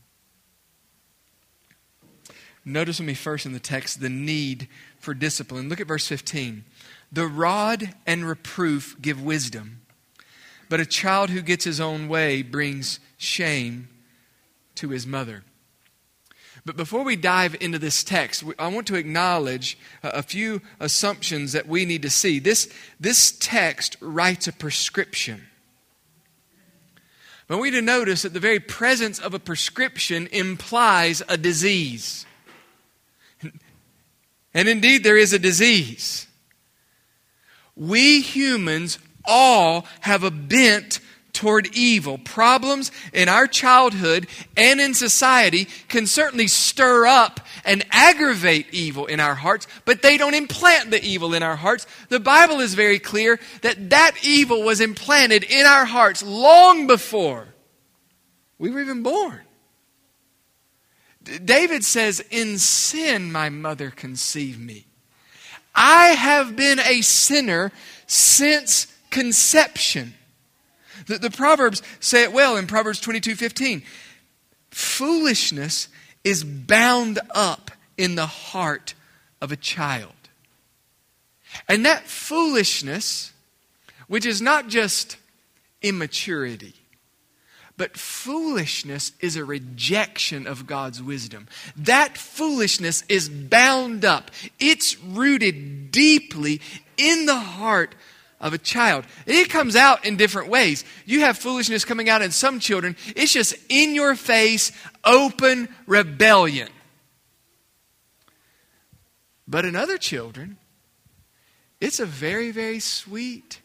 Notice 2.64 2.98
with 2.98 3.06
me 3.06 3.14
first 3.14 3.46
in 3.46 3.52
the 3.52 3.60
text 3.60 4.00
the 4.00 4.08
need 4.08 4.68
for 4.98 5.14
discipline. 5.14 5.68
Look 5.68 5.80
at 5.80 5.86
verse 5.86 6.06
15. 6.06 6.64
The 7.12 7.26
rod 7.26 7.94
and 8.06 8.24
reproof 8.24 8.96
give 9.00 9.22
wisdom, 9.22 9.80
but 10.68 10.80
a 10.80 10.86
child 10.86 11.30
who 11.30 11.42
gets 11.42 11.64
his 11.64 11.80
own 11.80 12.08
way 12.08 12.42
brings 12.42 13.00
shame 13.16 13.88
to 14.76 14.90
his 14.90 15.06
mother. 15.06 15.42
But 16.64 16.76
before 16.76 17.02
we 17.02 17.16
dive 17.16 17.56
into 17.60 17.78
this 17.78 18.04
text, 18.04 18.44
I 18.58 18.68
want 18.68 18.86
to 18.88 18.94
acknowledge 18.94 19.78
a 20.02 20.22
few 20.22 20.60
assumptions 20.78 21.52
that 21.52 21.66
we 21.66 21.84
need 21.84 22.02
to 22.02 22.10
see. 22.10 22.38
This, 22.38 22.72
this 22.98 23.32
text 23.32 23.96
writes 24.00 24.46
a 24.46 24.52
prescription. 24.52 25.46
But 27.48 27.58
we 27.58 27.70
need 27.70 27.78
to 27.78 27.82
notice 27.82 28.22
that 28.22 28.34
the 28.34 28.40
very 28.40 28.60
presence 28.60 29.18
of 29.18 29.34
a 29.34 29.38
prescription 29.38 30.28
implies 30.30 31.22
a 31.28 31.36
disease. 31.36 32.26
And 34.52 34.68
indeed, 34.68 35.04
there 35.04 35.16
is 35.16 35.32
a 35.32 35.38
disease. 35.38 36.26
We 37.76 38.20
humans 38.20 38.98
all 39.24 39.86
have 40.00 40.24
a 40.24 40.30
bent 40.30 41.00
toward 41.32 41.68
evil. 41.74 42.18
Problems 42.18 42.90
in 43.12 43.28
our 43.28 43.46
childhood 43.46 44.26
and 44.56 44.80
in 44.80 44.94
society 44.94 45.66
can 45.88 46.06
certainly 46.06 46.48
stir 46.48 47.06
up 47.06 47.40
and 47.64 47.84
aggravate 47.90 48.66
evil 48.72 49.06
in 49.06 49.20
our 49.20 49.34
hearts, 49.34 49.66
but 49.84 50.02
they 50.02 50.16
don't 50.16 50.34
implant 50.34 50.90
the 50.90 51.02
evil 51.02 51.34
in 51.34 51.42
our 51.42 51.56
hearts. 51.56 51.86
The 52.08 52.20
Bible 52.20 52.60
is 52.60 52.74
very 52.74 52.98
clear 52.98 53.38
that 53.62 53.90
that 53.90 54.16
evil 54.22 54.62
was 54.62 54.80
implanted 54.80 55.44
in 55.44 55.66
our 55.66 55.84
hearts 55.84 56.22
long 56.22 56.86
before 56.86 57.48
we 58.58 58.70
were 58.70 58.80
even 58.80 59.02
born. 59.02 59.40
David 61.22 61.84
says, 61.84 62.20
In 62.30 62.58
sin 62.58 63.30
my 63.30 63.48
mother 63.50 63.90
conceived 63.90 64.60
me. 64.60 64.86
I 65.74 66.08
have 66.08 66.56
been 66.56 66.80
a 66.80 67.00
sinner 67.02 67.72
since 68.06 68.86
conception. 69.10 70.14
The, 71.06 71.18
the 71.18 71.30
Proverbs 71.30 71.82
say 72.00 72.22
it 72.22 72.32
well 72.32 72.56
in 72.56 72.66
Proverbs 72.66 73.00
22 73.00 73.36
15. 73.36 73.82
Foolishness 74.70 75.88
is 76.24 76.44
bound 76.44 77.18
up 77.34 77.70
in 77.96 78.14
the 78.14 78.26
heart 78.26 78.94
of 79.40 79.52
a 79.52 79.56
child. 79.56 80.12
And 81.68 81.84
that 81.84 82.06
foolishness, 82.06 83.32
which 84.06 84.26
is 84.26 84.40
not 84.40 84.68
just 84.68 85.16
immaturity, 85.82 86.74
but 87.80 87.96
foolishness 87.96 89.12
is 89.20 89.36
a 89.36 89.44
rejection 89.44 90.46
of 90.46 90.66
God's 90.66 91.02
wisdom. 91.02 91.48
That 91.78 92.18
foolishness 92.18 93.04
is 93.08 93.30
bound 93.30 94.04
up, 94.04 94.30
it's 94.58 95.02
rooted 95.02 95.90
deeply 95.90 96.60
in 96.98 97.24
the 97.24 97.38
heart 97.38 97.94
of 98.38 98.52
a 98.52 98.58
child. 98.58 99.06
It 99.24 99.48
comes 99.48 99.76
out 99.76 100.04
in 100.04 100.18
different 100.18 100.50
ways. 100.50 100.84
You 101.06 101.20
have 101.20 101.38
foolishness 101.38 101.86
coming 101.86 102.10
out 102.10 102.20
in 102.20 102.32
some 102.32 102.60
children, 102.60 102.96
it's 103.16 103.32
just 103.32 103.54
in 103.70 103.94
your 103.94 104.14
face, 104.14 104.72
open 105.02 105.66
rebellion. 105.86 106.68
But 109.48 109.64
in 109.64 109.74
other 109.74 109.96
children, 109.96 110.58
it's 111.80 111.98
a 111.98 112.04
very, 112.04 112.50
very 112.50 112.80
sweet. 112.80 113.62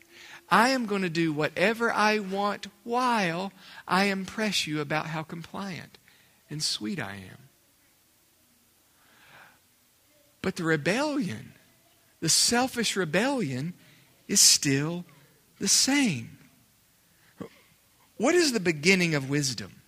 I 0.50 0.70
am 0.70 0.86
going 0.86 1.02
to 1.02 1.10
do 1.10 1.34
whatever 1.34 1.92
I 1.92 2.20
want 2.20 2.68
while 2.84 3.52
I 3.88 4.06
impress 4.06 4.68
you 4.68 4.82
about 4.82 5.08
how 5.08 5.24
compliant 5.24 5.98
and 6.50 6.62
sweet 6.62 7.00
I 7.00 7.16
am. 7.16 7.50
But 10.42 10.56
the 10.56 10.64
rebellion, 10.64 11.54
the 12.20 12.30
selfish 12.30 12.96
rebellion, 12.96 13.74
is 14.28 14.40
still 14.40 15.06
the 15.60 15.68
same. 15.68 16.38
What 18.18 18.36
is 18.36 18.54
the 18.54 18.60
beginning 18.60 19.16
of 19.16 19.30
wisdom? 19.30 19.82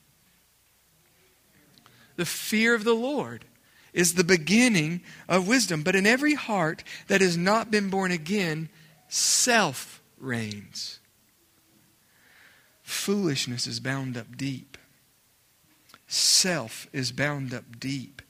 The 2.15 2.25
fear 2.25 2.73
of 2.73 2.83
the 2.83 2.95
Lord 2.95 3.45
is 3.93 4.13
the 4.13 4.23
beginning 4.23 5.01
of 5.27 5.47
wisdom. 5.47 5.83
But 5.83 5.95
in 5.95 6.05
every 6.05 6.33
heart 6.33 6.83
that 7.07 7.21
has 7.21 7.37
not 7.37 7.71
been 7.71 7.89
born 7.89 8.11
again, 8.11 8.69
self 9.07 10.01
reigns. 10.17 10.99
Foolishness 12.87 13.67
is 13.67 13.81
bound 13.81 14.15
up 14.15 14.37
deep. 14.37 14.77
Self 16.07 16.87
is 16.93 17.11
bound 17.11 17.53
up 17.53 17.81
deep 17.81 18.21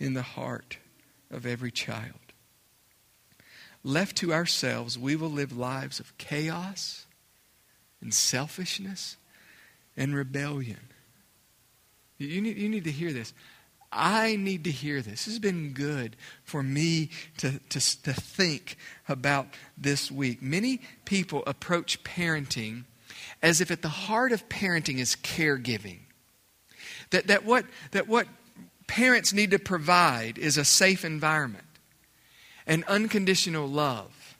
in 0.00 0.14
the 0.14 0.22
heart 0.22 0.78
of 1.30 1.46
every 1.46 1.70
child. 1.70 2.18
Left 3.84 4.16
to 4.16 4.32
ourselves, 4.32 4.98
we 4.98 5.14
will 5.14 5.30
live 5.30 5.56
lives 5.56 6.00
of 6.00 6.18
chaos 6.18 7.06
and 8.00 8.12
selfishness 8.12 9.18
and 9.96 10.16
rebellion. 10.16 10.88
You 12.18 12.40
need, 12.40 12.56
you 12.56 12.68
need 12.68 12.84
to 12.84 12.90
hear 12.90 13.12
this. 13.12 13.32
I 13.92 14.34
need 14.34 14.64
to 14.64 14.72
hear 14.72 15.00
this. 15.00 15.26
This 15.26 15.34
has 15.34 15.38
been 15.38 15.72
good 15.72 16.16
for 16.42 16.60
me 16.60 17.10
to, 17.36 17.60
to, 17.68 18.02
to 18.02 18.12
think 18.12 18.78
about 19.08 19.46
this 19.78 20.10
week. 20.10 20.42
Many 20.42 20.80
people 21.04 21.44
approach 21.46 22.02
parenting 22.02 22.82
as 23.46 23.60
if 23.60 23.70
at 23.70 23.80
the 23.80 23.88
heart 23.88 24.32
of 24.32 24.48
parenting 24.48 24.98
is 24.98 25.14
caregiving. 25.14 26.00
That, 27.10 27.28
that, 27.28 27.44
what, 27.44 27.64
that 27.92 28.08
what 28.08 28.26
parents 28.88 29.32
need 29.32 29.52
to 29.52 29.60
provide 29.60 30.36
is 30.36 30.58
a 30.58 30.64
safe 30.64 31.04
environment, 31.04 31.64
an 32.66 32.82
unconditional 32.88 33.68
love, 33.68 34.36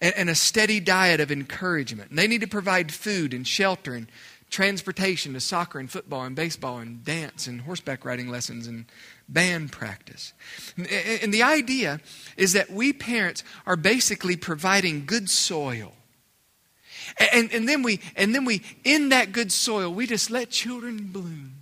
and, 0.00 0.14
and 0.16 0.30
a 0.30 0.34
steady 0.34 0.80
diet 0.80 1.20
of 1.20 1.30
encouragement. 1.30 2.08
And 2.08 2.18
they 2.18 2.26
need 2.26 2.40
to 2.40 2.48
provide 2.48 2.90
food 2.90 3.34
and 3.34 3.46
shelter 3.46 3.92
and 3.92 4.06
transportation 4.48 5.34
to 5.34 5.40
soccer 5.40 5.78
and 5.78 5.90
football 5.90 6.22
and 6.24 6.34
baseball 6.34 6.78
and 6.78 7.04
dance 7.04 7.46
and 7.46 7.60
horseback 7.60 8.06
riding 8.06 8.30
lessons 8.30 8.66
and 8.66 8.86
band 9.28 9.70
practice. 9.70 10.32
And 10.78 11.34
the 11.34 11.42
idea 11.42 12.00
is 12.38 12.54
that 12.54 12.70
we 12.70 12.94
parents 12.94 13.44
are 13.66 13.76
basically 13.76 14.36
providing 14.36 15.04
good 15.04 15.28
soil. 15.28 15.92
And, 17.32 17.52
and, 17.52 17.68
then 17.68 17.82
we, 17.82 18.00
and 18.16 18.34
then 18.34 18.44
we, 18.44 18.62
in 18.84 19.10
that 19.10 19.32
good 19.32 19.52
soil, 19.52 19.92
we 19.92 20.06
just 20.06 20.30
let 20.30 20.50
children 20.50 21.08
bloom. 21.12 21.56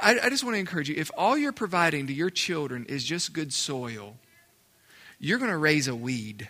I, 0.00 0.18
I 0.22 0.30
just 0.30 0.44
want 0.44 0.54
to 0.54 0.60
encourage 0.60 0.88
you 0.88 0.94
if 0.96 1.10
all 1.16 1.36
you're 1.36 1.52
providing 1.52 2.06
to 2.06 2.12
your 2.12 2.30
children 2.30 2.86
is 2.88 3.04
just 3.04 3.32
good 3.32 3.52
soil, 3.52 4.16
you're 5.18 5.38
going 5.38 5.50
to 5.50 5.56
raise 5.56 5.88
a 5.88 5.94
weed. 5.94 6.48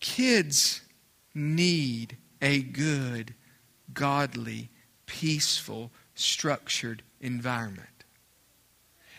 Kids 0.00 0.82
need 1.34 2.16
a 2.40 2.62
good, 2.62 3.34
godly, 3.92 4.70
peaceful, 5.06 5.90
structured 6.14 7.02
environment. 7.20 8.04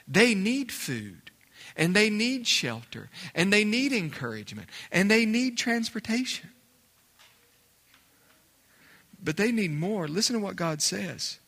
They 0.07 0.33
need 0.33 0.71
food, 0.71 1.31
and 1.77 1.95
they 1.95 2.09
need 2.09 2.47
shelter, 2.47 3.09
and 3.35 3.53
they 3.53 3.63
need 3.63 3.93
encouragement, 3.93 4.67
and 4.91 5.09
they 5.09 5.25
need 5.25 5.57
transportation. 5.57 6.49
But 9.23 9.37
they 9.37 9.51
need 9.51 9.71
more. 9.71 10.07
Listen 10.07 10.35
to 10.35 10.41
what 10.41 10.55
God 10.55 10.81
says. 10.81 11.39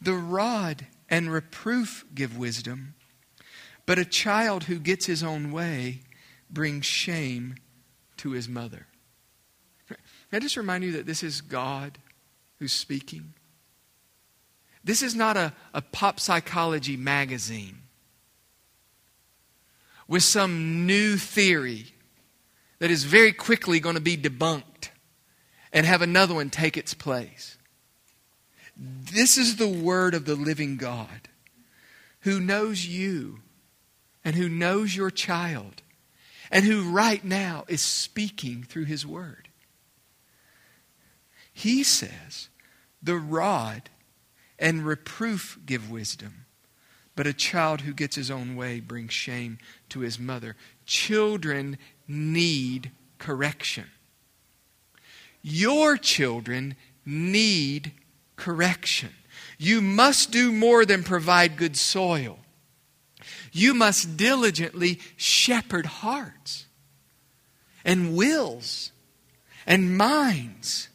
The 0.00 0.14
rod 0.14 0.86
and 1.08 1.32
reproof 1.32 2.04
give 2.14 2.36
wisdom, 2.36 2.94
but 3.86 3.98
a 3.98 4.04
child 4.04 4.64
who 4.64 4.78
gets 4.78 5.06
his 5.06 5.22
own 5.22 5.50
way 5.50 6.00
brings 6.50 6.84
shame 6.84 7.56
to 8.18 8.32
his 8.32 8.48
mother. 8.48 8.86
Can 9.88 9.96
I 10.32 10.38
just 10.38 10.56
remind 10.56 10.84
you 10.84 10.92
that 10.92 11.06
this 11.06 11.22
is 11.22 11.40
God 11.40 11.98
who's 12.58 12.72
speaking? 12.72 13.34
This 14.84 15.02
is 15.02 15.14
not 15.14 15.36
a, 15.36 15.52
a 15.72 15.80
pop 15.80 16.18
psychology 16.18 16.96
magazine 16.96 17.82
with 20.08 20.22
some 20.22 20.86
new 20.86 21.16
theory 21.16 21.86
that 22.78 22.90
is 22.90 23.04
very 23.04 23.32
quickly 23.32 23.80
going 23.80 23.94
to 23.94 24.00
be 24.00 24.16
debunked 24.16 24.88
and 25.72 25.86
have 25.86 26.02
another 26.02 26.34
one 26.34 26.50
take 26.50 26.76
its 26.76 26.94
place. 26.94 27.56
This 28.76 29.38
is 29.38 29.56
the 29.56 29.68
word 29.68 30.14
of 30.14 30.24
the 30.24 30.34
living 30.34 30.76
God 30.76 31.28
who 32.20 32.40
knows 32.40 32.86
you 32.86 33.40
and 34.24 34.34
who 34.34 34.48
knows 34.48 34.94
your 34.96 35.10
child 35.10 35.82
and 36.50 36.64
who 36.64 36.90
right 36.90 37.24
now 37.24 37.64
is 37.68 37.80
speaking 37.80 38.62
through 38.62 38.84
his 38.84 39.06
word. 39.06 39.48
He 41.52 41.82
says, 41.82 42.48
The 43.02 43.16
rod 43.16 43.90
and 44.58 44.86
reproof 44.86 45.58
give 45.64 45.90
wisdom, 45.90 46.46
but 47.14 47.26
a 47.26 47.32
child 47.32 47.82
who 47.82 47.92
gets 47.92 48.16
his 48.16 48.30
own 48.30 48.56
way 48.56 48.80
brings 48.80 49.12
shame 49.12 49.58
to 49.90 50.00
his 50.00 50.18
mother. 50.18 50.56
Children 50.86 51.78
need 52.08 52.90
correction. 53.18 53.90
Your 55.42 55.96
children 55.96 56.76
need 57.04 57.92
correction. 58.36 59.10
You 59.58 59.80
must 59.80 60.30
do 60.30 60.52
more 60.52 60.84
than 60.84 61.02
provide 61.02 61.56
good 61.56 61.76
soil. 61.76 62.38
You 63.52 63.74
must 63.74 64.16
diligently 64.16 65.00
shepherd 65.16 65.86
hearts 65.86 66.66
and 67.84 68.16
wills 68.16 68.92
and 69.66 69.96
minds. 69.96 70.88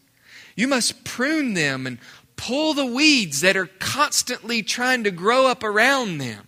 You 0.55 0.67
must 0.67 1.03
prune 1.03 1.53
them 1.53 1.85
and 1.85 1.99
pull 2.37 2.73
the 2.73 2.85
weeds 2.85 3.41
that 3.41 3.57
are 3.57 3.67
constantly 3.79 4.63
trying 4.63 5.03
to 5.03 5.11
grow 5.11 5.47
up 5.47 5.63
around 5.63 6.19
them. 6.19 6.47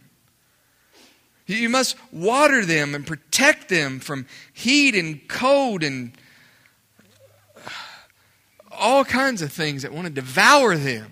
You 1.45 1.67
must 1.67 1.97
water 2.13 2.63
them 2.63 2.93
and 2.95 3.05
protect 3.05 3.69
them 3.69 3.99
from 3.99 4.27
heat 4.53 4.95
and 4.95 5.27
cold 5.27 5.83
and 5.83 6.11
all 8.71 9.03
kinds 9.03 9.41
of 9.41 9.51
things 9.51 9.81
that 9.81 9.91
want 9.91 10.07
to 10.07 10.13
devour 10.13 10.77
them. 10.77 11.11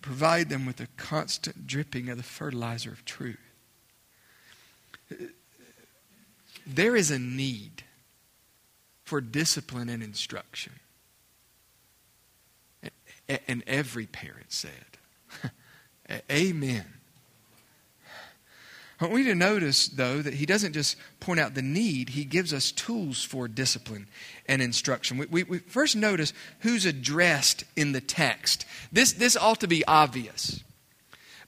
Provide 0.00 0.48
them 0.48 0.64
with 0.64 0.80
a 0.80 0.86
constant 0.96 1.66
dripping 1.66 2.08
of 2.08 2.16
the 2.16 2.22
fertilizer 2.22 2.90
of 2.90 3.04
truth. 3.04 3.36
There 6.64 6.94
is 6.94 7.10
a 7.10 7.18
need 7.18 7.82
for 9.04 9.20
discipline 9.20 9.88
and 9.88 10.02
instruction. 10.02 10.74
And 13.28 13.62
every 13.66 14.06
parent 14.06 14.52
said, 14.52 14.70
Amen. 16.30 16.86
I 19.00 19.06
want 19.06 19.18
you 19.18 19.28
to 19.30 19.34
notice, 19.36 19.86
though, 19.88 20.20
that 20.22 20.34
he 20.34 20.46
doesn't 20.46 20.72
just 20.72 20.96
point 21.20 21.38
out 21.38 21.54
the 21.54 21.62
need, 21.62 22.10
he 22.10 22.24
gives 22.24 22.52
us 22.52 22.72
tools 22.72 23.22
for 23.22 23.46
discipline 23.46 24.08
and 24.46 24.60
instruction. 24.60 25.18
We, 25.18 25.26
we, 25.26 25.42
we, 25.44 25.58
first 25.58 25.94
notice 25.94 26.32
who's 26.60 26.84
addressed 26.84 27.62
in 27.76 27.92
the 27.92 28.00
text. 28.00 28.64
This, 28.90 29.12
this 29.12 29.36
ought 29.36 29.60
to 29.60 29.68
be 29.68 29.84
obvious. 29.86 30.64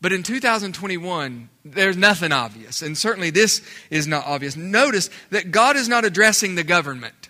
But 0.01 0.13
in 0.13 0.23
2021, 0.23 1.49
there's 1.65 1.97
nothing 1.97 2.31
obvious. 2.31 2.83
And 2.83 2.97
certainly 2.97 3.31
this 3.31 3.63
is 3.91 4.07
not 4.07 4.27
obvious. 4.27 4.57
Notice 4.57 5.11
that 5.31 5.51
God 5.51 5.77
is 5.77 5.89
not 5.89 6.05
addressing 6.05 6.55
the 6.55 6.65
government, 6.65 7.30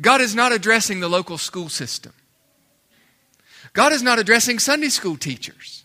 God 0.00 0.20
is 0.20 0.34
not 0.34 0.52
addressing 0.52 1.00
the 1.00 1.08
local 1.08 1.38
school 1.38 1.68
system, 1.68 2.12
God 3.72 3.92
is 3.92 4.02
not 4.02 4.18
addressing 4.18 4.58
Sunday 4.58 4.88
school 4.88 5.16
teachers. 5.16 5.84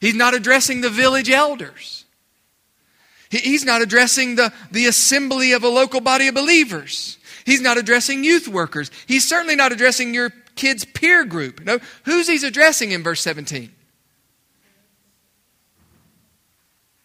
He's 0.00 0.14
not 0.14 0.34
addressing 0.34 0.82
the 0.82 0.90
village 0.90 1.30
elders. 1.30 2.04
He's 3.30 3.64
not 3.64 3.82
addressing 3.82 4.36
the, 4.36 4.52
the 4.70 4.86
assembly 4.86 5.52
of 5.52 5.64
a 5.64 5.68
local 5.68 6.00
body 6.00 6.28
of 6.28 6.34
believers. 6.34 7.18
He's 7.44 7.60
not 7.60 7.78
addressing 7.78 8.22
youth 8.22 8.46
workers. 8.46 8.90
He's 9.06 9.26
certainly 9.26 9.56
not 9.56 9.72
addressing 9.72 10.14
your 10.14 10.30
kid's 10.54 10.84
peer 10.84 11.24
group. 11.24 11.64
No, 11.64 11.78
who's 12.04 12.28
he's 12.28 12.44
addressing 12.44 12.92
in 12.92 13.02
verse 13.02 13.20
17? 13.22 13.70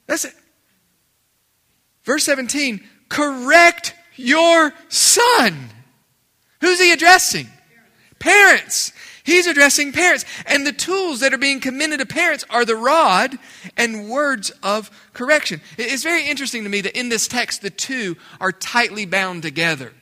That's 0.08 0.26
it. 0.26 0.34
Verse 2.04 2.24
17, 2.24 2.82
correct 3.10 3.93
your 4.15 4.74
son. 4.89 5.69
Who's 6.62 6.80
he 6.80 6.91
addressing? 6.91 7.47
Parents. 8.19 8.93
He's 9.24 9.47
addressing 9.47 9.91
parents. 9.91 10.26
And 10.45 10.65
the 10.65 10.71
tools 10.71 11.19
that 11.19 11.34
are 11.34 11.38
being 11.38 11.60
commended 11.60 12.00
to 12.00 12.06
parents 12.06 12.45
are 12.50 12.65
the 12.65 12.76
rod 12.76 13.38
and 13.78 14.10
words 14.10 14.52
of 14.63 14.89
correction. 15.13 15.62
It's 15.78 16.04
very 16.04 16.28
interesting 16.28 16.63
to 16.63 16.69
me 16.69 16.82
that 16.82 16.97
in 16.97 17.10
this 17.10 17.28
text, 17.28 17.62
the 17.62 17.69
two 17.69 18.15
are 18.39 18.52
tightly 18.52 19.06
bound 19.06 19.41
together. 19.41 19.93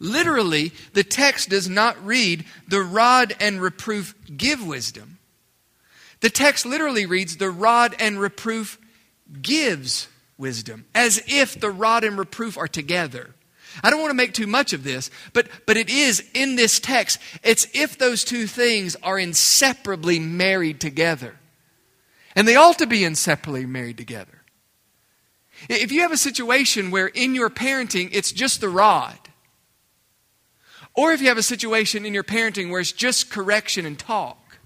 Literally, 0.00 0.72
the 0.92 1.04
text 1.04 1.50
does 1.50 1.68
not 1.68 2.04
read, 2.04 2.44
the 2.68 2.82
rod 2.82 3.34
and 3.40 3.60
reproof 3.60 4.14
give 4.36 4.64
wisdom. 4.64 5.18
The 6.20 6.30
text 6.30 6.66
literally 6.66 7.06
reads, 7.06 7.36
the 7.36 7.50
rod 7.50 7.94
and 7.98 8.20
reproof 8.20 8.78
gives 9.42 10.08
wisdom, 10.36 10.86
as 10.94 11.22
if 11.26 11.58
the 11.60 11.70
rod 11.70 12.04
and 12.04 12.16
reproof 12.16 12.56
are 12.56 12.68
together. 12.68 13.34
I 13.82 13.90
don't 13.90 14.00
want 14.00 14.10
to 14.10 14.16
make 14.16 14.32
too 14.32 14.46
much 14.46 14.72
of 14.72 14.84
this, 14.84 15.10
but, 15.32 15.48
but 15.66 15.76
it 15.76 15.88
is 15.88 16.28
in 16.34 16.56
this 16.56 16.80
text. 16.80 17.18
It's 17.42 17.66
if 17.74 17.98
those 17.98 18.24
two 18.24 18.46
things 18.46 18.96
are 19.02 19.18
inseparably 19.18 20.18
married 20.18 20.80
together. 20.80 21.36
And 22.34 22.46
they 22.46 22.56
ought 22.56 22.78
to 22.78 22.86
be 22.86 23.04
inseparably 23.04 23.66
married 23.66 23.96
together. 23.96 24.42
If 25.68 25.90
you 25.90 26.02
have 26.02 26.12
a 26.12 26.16
situation 26.16 26.90
where 26.90 27.08
in 27.08 27.34
your 27.34 27.50
parenting 27.50 28.10
it's 28.12 28.30
just 28.30 28.60
the 28.60 28.68
rod, 28.68 29.18
or 30.94 31.12
if 31.12 31.20
you 31.20 31.28
have 31.28 31.38
a 31.38 31.42
situation 31.42 32.04
in 32.04 32.14
your 32.14 32.24
parenting 32.24 32.70
where 32.70 32.80
it's 32.80 32.92
just 32.92 33.30
correction 33.30 33.86
and 33.86 33.98
talk, 33.98 34.58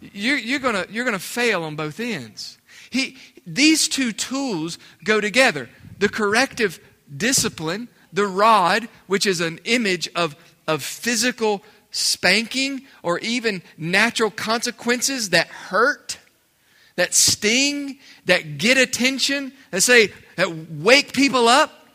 you're, 0.00 0.38
you're 0.38 0.58
going 0.58 0.84
you're 0.90 1.04
gonna 1.04 1.18
fail 1.18 1.64
on 1.64 1.76
both 1.76 2.00
ends. 2.00 2.58
He, 2.90 3.16
these 3.46 3.88
two 3.88 4.12
tools 4.12 4.78
go 5.04 5.20
together. 5.20 5.68
The 5.98 6.08
corrective 6.08 6.80
discipline, 7.16 7.88
the 8.12 8.26
rod, 8.26 8.88
which 9.06 9.26
is 9.26 9.40
an 9.40 9.60
image 9.64 10.08
of, 10.14 10.36
of 10.66 10.82
physical 10.82 11.62
spanking 11.90 12.82
or 13.02 13.18
even 13.20 13.62
natural 13.76 14.30
consequences 14.30 15.30
that 15.30 15.48
hurt, 15.48 16.18
that 16.96 17.14
sting, 17.14 17.98
that 18.26 18.58
get 18.58 18.78
attention, 18.78 19.52
that 19.70 19.82
say, 19.82 20.12
that 20.36 20.70
wake 20.70 21.12
people 21.12 21.48
up, 21.48 21.88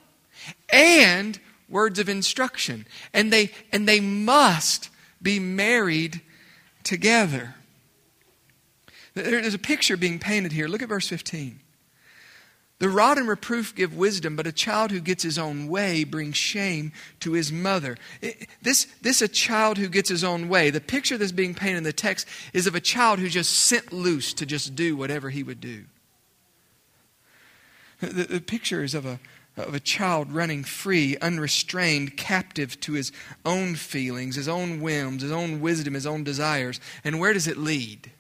and 0.70 1.40
words 1.70 2.00
of 2.00 2.10
instruction. 2.10 2.86
And 3.14 3.32
they, 3.32 3.52
and 3.72 3.88
they 3.88 4.00
must 4.00 4.90
be 5.22 5.40
married 5.40 6.22
together. 6.84 7.56
There's 9.14 9.54
a 9.54 9.60
picture 9.60 9.98
being 9.98 10.20
painted 10.20 10.52
here. 10.52 10.68
Look 10.68 10.82
at 10.82 10.90
verse 10.90 11.08
15. 11.08 11.60
The 12.78 12.90
rod 12.90 13.18
and 13.18 13.28
reproof 13.28 13.74
give 13.74 13.96
wisdom, 13.96 14.36
but 14.36 14.48
a 14.48 14.52
child 14.52 14.92
who 14.92 15.00
gets 15.00 15.24
his 15.24 15.38
own 15.38 15.68
way 15.68 16.04
brings 16.04 16.36
shame 16.36 16.92
to 17.22 17.32
his 17.32 17.50
mother. 17.50 17.98
This, 18.62 18.88
this 19.02 19.22
a 19.22 19.30
child 19.30 19.78
who 19.78 19.88
gets 19.88 20.10
his 20.10 20.26
own 20.26 20.50
way. 20.50 20.70
The 20.72 20.82
picture 20.82 21.18
that's 21.18 21.32
being 21.32 21.56
painted 21.56 21.78
in 21.78 21.84
the 21.84 21.94
text 21.94 22.28
is 22.54 22.68
of 22.68 22.76
a 22.76 22.82
child 22.82 23.20
who 23.20 23.30
just 23.30 23.54
sent 23.54 23.94
loose 23.94 24.34
to 24.34 24.46
just 24.46 24.76
do 24.76 24.98
whatever 24.98 25.30
he 25.30 25.42
would 25.42 25.62
do. 25.62 25.86
The, 28.02 28.26
the 28.26 28.42
picture 28.42 28.84
is 28.84 28.94
of 28.94 29.06
a, 29.06 29.22
of 29.56 29.74
a 29.74 29.80
child 29.80 30.34
running 30.34 30.66
free, 30.66 31.16
unrestrained, 31.22 32.18
captive 32.18 32.78
to 32.82 32.92
his 32.92 33.14
own 33.46 33.76
feelings, 33.76 34.36
his 34.36 34.50
own 34.50 34.82
whims, 34.82 35.22
his 35.22 35.32
own 35.32 35.62
wisdom, 35.62 35.94
his 35.94 36.06
own 36.06 36.26
desires. 36.26 36.82
And 37.06 37.22
where 37.22 37.32
does 37.32 37.48
it 37.48 37.56
lead? 37.56 38.12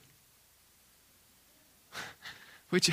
Which 2.70 2.89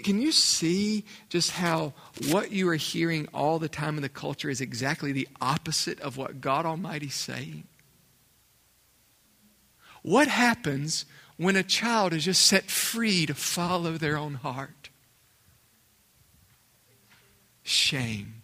can 0.00 0.20
you 0.20 0.32
see 0.32 1.04
just 1.28 1.50
how 1.50 1.92
what 2.28 2.52
you 2.52 2.68
are 2.68 2.76
hearing 2.76 3.28
all 3.34 3.58
the 3.58 3.68
time 3.68 3.96
in 3.96 4.02
the 4.02 4.08
culture 4.08 4.48
is 4.48 4.60
exactly 4.60 5.12
the 5.12 5.28
opposite 5.40 6.00
of 6.00 6.16
what 6.16 6.40
God 6.40 6.64
Almighty 6.64 7.06
is 7.06 7.14
saying? 7.14 7.64
What 10.02 10.28
happens 10.28 11.04
when 11.36 11.56
a 11.56 11.62
child 11.62 12.12
is 12.12 12.24
just 12.24 12.46
set 12.46 12.70
free 12.70 13.26
to 13.26 13.34
follow 13.34 13.92
their 13.92 14.16
own 14.16 14.34
heart? 14.34 14.88
Shame. 17.62 18.42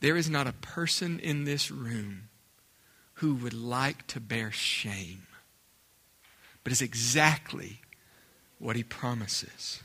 There 0.00 0.16
is 0.16 0.30
not 0.30 0.46
a 0.46 0.52
person 0.52 1.18
in 1.18 1.44
this 1.44 1.70
room 1.70 2.28
who 3.14 3.34
would 3.34 3.54
like 3.54 4.06
to 4.08 4.20
bear 4.20 4.52
shame, 4.52 5.26
but 6.62 6.72
it's 6.72 6.82
exactly 6.82 7.80
what 8.58 8.76
he 8.76 8.82
promises. 8.82 9.80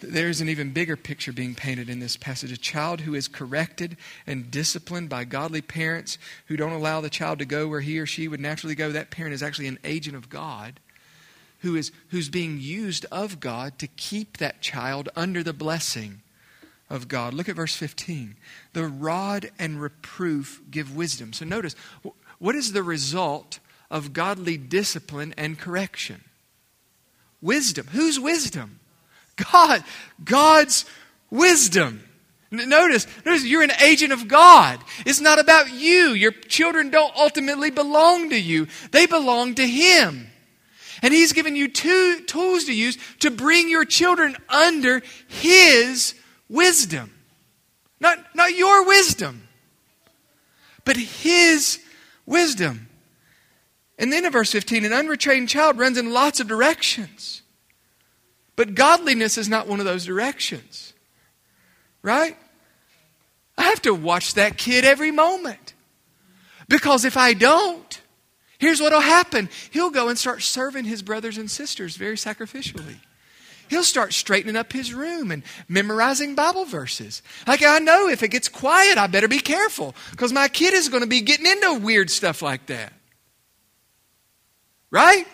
There's 0.00 0.40
an 0.40 0.48
even 0.48 0.72
bigger 0.72 0.96
picture 0.96 1.32
being 1.32 1.56
painted 1.56 1.88
in 1.88 1.98
this 1.98 2.16
passage. 2.16 2.52
A 2.52 2.56
child 2.56 3.00
who 3.00 3.14
is 3.14 3.26
corrected 3.26 3.96
and 4.26 4.50
disciplined 4.50 5.08
by 5.08 5.24
godly 5.24 5.60
parents 5.60 6.18
who 6.46 6.56
don't 6.56 6.72
allow 6.72 7.00
the 7.00 7.10
child 7.10 7.40
to 7.40 7.44
go 7.44 7.66
where 7.66 7.80
he 7.80 7.98
or 7.98 8.06
she 8.06 8.28
would 8.28 8.40
naturally 8.40 8.76
go. 8.76 8.92
That 8.92 9.10
parent 9.10 9.34
is 9.34 9.42
actually 9.42 9.66
an 9.66 9.80
agent 9.82 10.14
of 10.14 10.28
God 10.28 10.78
who 11.60 11.74
is, 11.74 11.90
who's 12.10 12.28
being 12.28 12.58
used 12.60 13.06
of 13.10 13.40
God 13.40 13.78
to 13.80 13.88
keep 13.88 14.36
that 14.36 14.60
child 14.60 15.08
under 15.16 15.42
the 15.42 15.52
blessing 15.52 16.20
of 16.88 17.08
God. 17.08 17.34
Look 17.34 17.48
at 17.48 17.56
verse 17.56 17.74
15. 17.74 18.36
The 18.74 18.86
rod 18.86 19.50
and 19.58 19.80
reproof 19.80 20.62
give 20.70 20.94
wisdom. 20.94 21.32
So 21.32 21.44
notice, 21.44 21.74
what 22.38 22.54
is 22.54 22.72
the 22.72 22.84
result 22.84 23.58
of 23.90 24.12
godly 24.12 24.56
discipline 24.56 25.34
and 25.36 25.58
correction? 25.58 26.22
Wisdom. 27.40 27.86
Whose 27.88 28.18
wisdom? 28.18 28.80
God. 29.52 29.84
God's 30.24 30.84
wisdom. 31.30 32.02
Notice, 32.50 33.06
notice, 33.26 33.44
you're 33.44 33.62
an 33.62 33.72
agent 33.82 34.12
of 34.12 34.26
God. 34.26 34.80
It's 35.04 35.20
not 35.20 35.38
about 35.38 35.70
you. 35.70 36.12
Your 36.12 36.32
children 36.32 36.88
don't 36.90 37.14
ultimately 37.14 37.70
belong 37.70 38.30
to 38.30 38.40
you, 38.40 38.68
they 38.90 39.06
belong 39.06 39.54
to 39.56 39.66
Him. 39.66 40.30
And 41.02 41.14
He's 41.14 41.32
given 41.32 41.54
you 41.54 41.68
two 41.68 42.20
tools 42.22 42.64
to 42.64 42.74
use 42.74 42.96
to 43.20 43.30
bring 43.30 43.68
your 43.68 43.84
children 43.84 44.36
under 44.48 45.02
His 45.28 46.14
wisdom. 46.48 47.12
Not, 48.00 48.18
not 48.34 48.56
your 48.56 48.86
wisdom, 48.86 49.46
but 50.84 50.96
His 50.96 51.80
wisdom. 52.24 52.87
And 53.98 54.12
then 54.12 54.24
in 54.24 54.30
verse 54.30 54.52
15, 54.52 54.84
an 54.84 54.92
unretrained 54.92 55.48
child 55.48 55.76
runs 55.76 55.98
in 55.98 56.12
lots 56.12 56.38
of 56.38 56.46
directions. 56.46 57.42
But 58.54 58.74
godliness 58.74 59.36
is 59.36 59.48
not 59.48 59.66
one 59.66 59.80
of 59.80 59.86
those 59.86 60.04
directions. 60.04 60.92
Right? 62.02 62.36
I 63.56 63.64
have 63.64 63.82
to 63.82 63.94
watch 63.94 64.34
that 64.34 64.56
kid 64.56 64.84
every 64.84 65.10
moment. 65.10 65.74
Because 66.68 67.04
if 67.04 67.16
I 67.16 67.34
don't, 67.34 68.00
here's 68.58 68.80
what 68.80 68.92
will 68.92 69.00
happen 69.00 69.48
he'll 69.72 69.90
go 69.90 70.08
and 70.08 70.18
start 70.18 70.42
serving 70.42 70.84
his 70.84 71.02
brothers 71.02 71.38
and 71.38 71.50
sisters 71.50 71.96
very 71.96 72.16
sacrificially. 72.16 72.96
He'll 73.68 73.84
start 73.84 74.14
straightening 74.14 74.56
up 74.56 74.72
his 74.72 74.94
room 74.94 75.30
and 75.30 75.42
memorizing 75.68 76.34
Bible 76.34 76.64
verses. 76.64 77.22
Like, 77.46 77.62
I 77.62 77.78
know 77.80 78.08
if 78.08 78.22
it 78.22 78.28
gets 78.28 78.48
quiet, 78.48 78.96
I 78.96 79.08
better 79.08 79.28
be 79.28 79.40
careful 79.40 79.94
because 80.10 80.32
my 80.32 80.48
kid 80.48 80.72
is 80.72 80.88
going 80.88 81.02
to 81.02 81.08
be 81.08 81.20
getting 81.20 81.46
into 81.46 81.74
weird 81.74 82.10
stuff 82.10 82.40
like 82.40 82.66
that. 82.66 82.92
Right? 84.90 85.26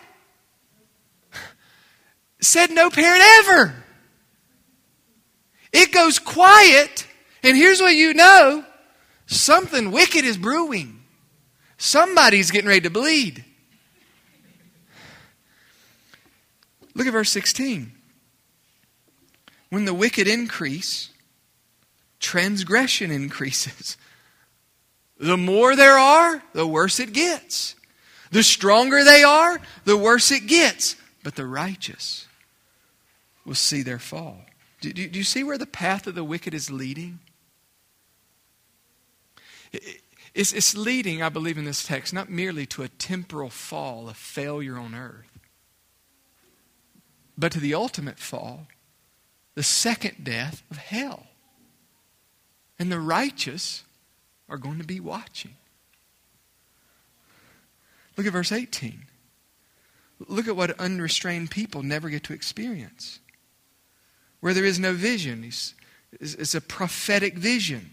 Said 2.41 2.71
no 2.71 2.89
parent 2.89 3.23
ever. 3.39 3.73
It 5.71 5.91
goes 5.91 6.19
quiet, 6.19 7.07
and 7.43 7.57
here's 7.57 7.81
what 7.81 7.95
you 7.95 8.13
know 8.13 8.63
something 9.25 9.91
wicked 9.91 10.23
is 10.23 10.37
brewing. 10.37 11.01
Somebody's 11.77 12.51
getting 12.51 12.69
ready 12.69 12.81
to 12.81 12.89
bleed. 12.89 13.43
Look 16.93 17.07
at 17.07 17.13
verse 17.13 17.29
16. 17.31 17.91
When 19.69 19.85
the 19.85 19.93
wicked 19.93 20.27
increase, 20.27 21.09
transgression 22.19 23.11
increases. 23.11 23.97
The 25.19 25.37
more 25.37 25.75
there 25.75 25.97
are, 25.97 26.41
the 26.53 26.67
worse 26.67 26.99
it 26.99 27.13
gets. 27.13 27.75
The 28.31 28.43
stronger 28.43 29.03
they 29.03 29.23
are, 29.23 29.59
the 29.83 29.97
worse 29.97 30.31
it 30.31 30.47
gets. 30.47 30.95
But 31.23 31.35
the 31.35 31.45
righteous 31.45 32.27
will 33.45 33.55
see 33.55 33.81
their 33.81 33.99
fall. 33.99 34.41
Do, 34.81 34.93
do, 34.93 35.07
do 35.07 35.17
you 35.17 35.23
see 35.23 35.43
where 35.43 35.57
the 35.57 35.65
path 35.65 36.07
of 36.07 36.15
the 36.15 36.23
wicked 36.23 36.53
is 36.53 36.69
leading? 36.69 37.19
It, 39.71 40.01
it's, 40.33 40.51
it's 40.51 40.75
leading, 40.75 41.23
I 41.23 41.29
believe, 41.29 41.57
in 41.57 41.65
this 41.65 41.85
text, 41.85 42.13
not 42.13 42.29
merely 42.29 42.65
to 42.67 42.83
a 42.83 42.89
temporal 42.89 43.49
fall, 43.49 44.09
a 44.09 44.13
failure 44.13 44.77
on 44.77 44.93
earth, 44.93 45.39
but 47.37 47.53
to 47.53 47.59
the 47.59 47.73
ultimate 47.73 48.19
fall, 48.19 48.67
the 49.55 49.63
second 49.63 50.23
death 50.23 50.61
of 50.69 50.77
hell. 50.77 51.27
And 52.77 52.91
the 52.91 52.99
righteous 52.99 53.83
are 54.49 54.57
going 54.57 54.77
to 54.79 54.85
be 54.85 54.99
watching. 54.99 55.55
Look 58.17 58.27
at 58.27 58.33
verse 58.33 58.51
18. 58.51 59.05
Look 60.27 60.47
at 60.47 60.55
what 60.55 60.79
unrestrained 60.79 61.51
people 61.51 61.83
never 61.83 62.09
get 62.09 62.23
to 62.23 62.33
experience. 62.33 63.19
Where 64.39 64.53
there 64.53 64.65
is 64.65 64.79
no 64.79 64.93
vision, 64.93 65.49
it's 66.19 66.55
a 66.55 66.61
prophetic 66.61 67.37
vision. 67.37 67.91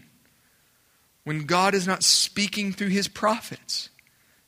When 1.23 1.45
God 1.45 1.73
is 1.73 1.87
not 1.87 2.03
speaking 2.03 2.71
through 2.71 2.89
his 2.89 3.07
prophets, 3.07 3.89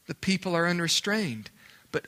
the 0.07 0.15
people 0.15 0.55
are 0.55 0.67
unrestrained. 0.67 1.49
But 1.91 2.05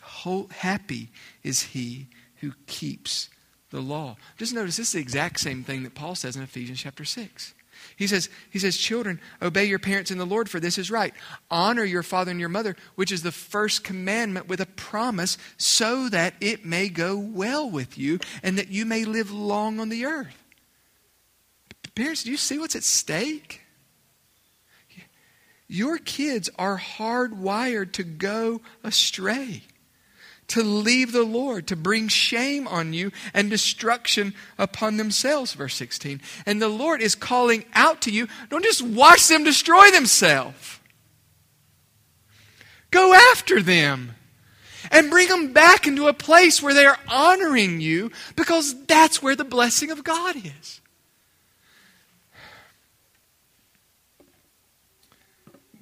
happy 0.51 1.09
is 1.43 1.63
he 1.63 2.07
who 2.37 2.51
keeps 2.67 3.29
the 3.69 3.81
law. 3.81 4.15
Just 4.37 4.53
notice 4.53 4.77
this 4.77 4.87
is 4.87 4.93
the 4.93 4.99
exact 4.99 5.39
same 5.39 5.63
thing 5.63 5.83
that 5.83 5.95
Paul 5.95 6.15
says 6.15 6.35
in 6.35 6.43
Ephesians 6.43 6.81
chapter 6.81 7.03
6. 7.03 7.53
He 7.97 8.05
says, 8.05 8.29
he 8.51 8.59
says, 8.59 8.77
Children, 8.77 9.19
obey 9.41 9.65
your 9.65 9.79
parents 9.79 10.11
in 10.11 10.19
the 10.19 10.25
Lord, 10.25 10.49
for 10.49 10.59
this 10.59 10.77
is 10.77 10.91
right. 10.91 11.13
Honor 11.49 11.83
your 11.83 12.03
father 12.03 12.29
and 12.29 12.39
your 12.39 12.47
mother, 12.47 12.75
which 12.93 13.11
is 13.11 13.23
the 13.23 13.31
first 13.31 13.83
commandment 13.83 14.47
with 14.47 14.61
a 14.61 14.67
promise, 14.67 15.37
so 15.57 16.07
that 16.09 16.35
it 16.39 16.63
may 16.63 16.89
go 16.89 17.17
well 17.17 17.67
with 17.67 17.97
you 17.97 18.19
and 18.43 18.57
that 18.59 18.69
you 18.69 18.85
may 18.85 19.03
live 19.03 19.31
long 19.31 19.79
on 19.79 19.89
the 19.89 20.05
earth. 20.05 20.43
Parents, 21.95 22.23
do 22.23 22.29
you 22.29 22.37
see 22.37 22.59
what's 22.59 22.75
at 22.75 22.83
stake? 22.83 23.61
Your 25.67 25.97
kids 25.97 26.51
are 26.57 26.77
hardwired 26.77 27.93
to 27.93 28.03
go 28.03 28.61
astray 28.83 29.63
to 30.49 30.63
leave 30.63 31.11
the 31.11 31.23
Lord, 31.23 31.67
to 31.67 31.75
bring 31.75 32.07
shame 32.07 32.67
on 32.67 32.93
you 32.93 33.11
and 33.33 33.49
destruction 33.49 34.33
upon 34.57 34.97
themselves, 34.97 35.53
verse 35.53 35.75
16. 35.75 36.21
And 36.45 36.61
the 36.61 36.69
Lord 36.69 37.01
is 37.01 37.15
calling 37.15 37.65
out 37.73 38.01
to 38.01 38.11
you 38.11 38.27
don't 38.49 38.63
just 38.63 38.81
watch 38.81 39.27
them 39.27 39.43
destroy 39.43 39.91
themselves, 39.91 40.79
go 42.91 43.13
after 43.13 43.61
them 43.61 44.13
and 44.91 45.09
bring 45.09 45.27
them 45.27 45.51
back 45.51 45.85
into 45.85 46.07
a 46.07 46.13
place 46.13 46.61
where 46.61 46.73
they 46.73 46.85
are 46.85 46.99
honoring 47.09 47.81
you 47.81 48.11
because 48.35 48.85
that's 48.85 49.21
where 49.21 49.35
the 49.35 49.43
blessing 49.43 49.91
of 49.91 50.03
God 50.03 50.35
is. 50.37 50.81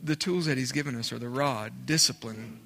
The 0.04 0.16
tools 0.16 0.46
that 0.46 0.58
he's 0.58 0.72
given 0.72 0.96
us 0.96 1.12
are 1.12 1.20
the 1.20 1.30
rod, 1.30 1.86
discipline, 1.86 2.60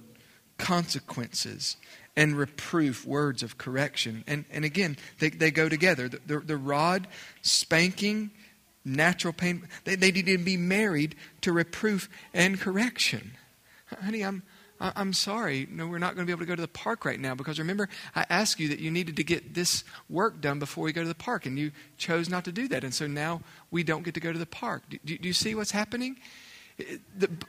consequences, 0.60 1.78
and 2.16 2.38
reproof, 2.38 3.06
words 3.06 3.42
of 3.42 3.58
correction. 3.58 4.24
And, 4.28 4.46
and 4.52 4.66
again, 4.66 4.98
they, 5.20 5.30
they 5.30 5.52
go 5.52 5.70
together. 5.70 6.10
The, 6.10 6.20
the, 6.26 6.40
the 6.40 6.58
rod, 6.58 7.08
spanking, 7.42 8.32
natural 8.86 9.34
pain, 9.34 9.68
they, 9.86 9.96
they 9.96 10.12
need 10.12 10.26
to 10.26 10.38
be 10.38 10.58
married 10.58 11.16
to 11.42 11.54
reproof 11.54 12.10
and 12.34 12.60
correction. 12.60 13.32
Honey, 14.02 14.22
I'm, 14.22 14.44
I'm 14.82 15.14
sorry. 15.14 15.68
No, 15.70 15.88
we're 15.88 15.98
not 15.98 16.16
going 16.16 16.26
to 16.26 16.30
be 16.30 16.34
able 16.34 16.46
to 16.46 16.48
go 16.48 16.56
to 16.56 16.62
the 16.62 16.68
park 16.68 17.06
right 17.06 17.20
now 17.20 17.36
because 17.36 17.58
remember, 17.58 17.90
I 18.16 18.26
asked 18.30 18.60
you 18.60 18.70
that 18.70 18.80
you 18.80 18.92
needed 18.92 19.16
to 19.18 19.24
get 19.24 19.54
this 19.54 19.84
work 20.10 20.42
done 20.42 20.60
before 20.60 20.84
we 20.84 20.94
go 20.94 21.02
to 21.02 21.08
the 21.08 21.16
park, 21.16 21.46
and 21.46 21.58
you 21.58 21.72
chose 21.98 22.30
not 22.30 22.46
to 22.46 22.52
do 22.52 22.68
that. 22.70 22.84
And 22.84 22.94
so 22.94 23.08
now 23.08 23.42
we 23.72 23.84
don't 23.84 24.04
get 24.04 24.14
to 24.14 24.20
go 24.20 24.32
to 24.32 24.40
the 24.40 24.46
park. 24.46 24.84
Do, 24.90 25.00
do, 25.04 25.18
do 25.18 25.28
you 25.28 25.34
see 25.34 25.56
what's 25.56 25.72
happening? 25.72 26.18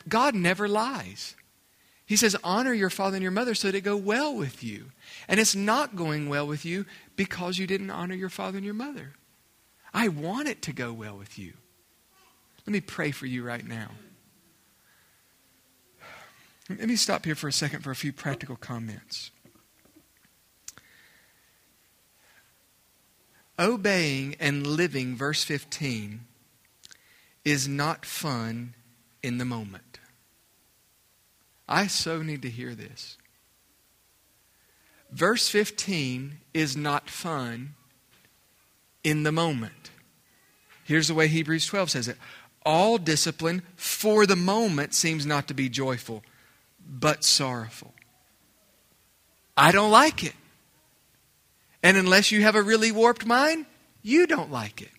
God 0.09 0.35
never 0.35 0.69
lies. 0.69 1.37
He 2.11 2.17
says, 2.17 2.35
Honor 2.43 2.73
your 2.73 2.91
father 2.91 3.15
and 3.15 3.23
your 3.23 3.31
mother 3.31 3.55
so 3.55 3.69
that 3.69 3.77
it 3.77 3.83
go 3.83 3.97
well 3.97 4.35
with 4.35 4.65
you. 4.65 4.87
And 5.29 5.39
it's 5.39 5.55
not 5.55 5.95
going 5.95 6.29
well 6.29 6.45
with 6.45 6.65
you 6.65 6.85
because 7.15 7.57
you 7.57 7.69
didn't 7.69 7.91
honor 7.91 8.17
your 8.17 8.29
father 8.29 8.57
and 8.57 8.65
your 8.65 8.75
mother. 8.75 9.13
I 9.95 10.09
want 10.09 10.49
it 10.49 10.61
to 10.63 10.73
go 10.73 10.93
well 10.93 11.17
with 11.17 11.39
you. 11.39 11.53
Let 12.67 12.73
me 12.73 12.81
pray 12.81 13.13
for 13.13 13.27
you 13.27 13.45
right 13.45 13.65
now. 13.65 13.93
Let 16.69 16.89
me 16.89 16.97
stop 16.97 17.25
here 17.25 17.37
for 17.37 17.47
a 17.47 17.53
second 17.53 17.83
for 17.83 17.93
a 17.93 17.97
few 17.97 18.13
practical 18.13 18.57
comments. 18.57 19.31
Obeying 23.57 24.35
and 24.41 24.67
living, 24.67 25.15
verse 25.15 25.45
15, 25.45 26.23
is 27.45 27.69
not 27.69 28.05
fun 28.05 28.75
in 29.23 29.39
the 29.39 29.45
moment. 29.45 29.90
I 31.71 31.87
so 31.87 32.21
need 32.21 32.43
to 32.43 32.51
hear 32.51 32.75
this. 32.75 33.17
Verse 35.13 35.49
15 35.49 36.39
is 36.53 36.77
not 36.77 37.09
fun 37.09 37.75
in 39.05 39.23
the 39.23 39.33
moment. 39.33 39.91
Here's 40.85 41.09
the 41.09 41.15
way 41.15 41.29
Hebrews 41.29 41.67
12 41.67 41.91
says 41.91 42.09
it 42.09 42.19
All 42.67 42.99
discipline 42.99 43.63
for 43.77 44.27
the 44.27 44.37
moment 44.37 44.95
seems 44.95 45.25
not 45.25 45.47
to 45.49 45.55
be 45.55 45.69
joyful, 45.69 46.25
but 46.85 47.25
sorrowful. 47.25 47.95
I 49.57 49.73
don't 49.73 49.91
like 49.91 50.25
it. 50.25 50.35
And 51.83 51.97
unless 51.97 52.31
you 52.31 52.43
have 52.43 52.57
a 52.57 52.63
really 52.63 52.93
warped 52.93 53.25
mind, 53.25 53.67
you 54.03 54.27
don't 54.27 54.51
like 54.51 54.83
it. 54.83 54.91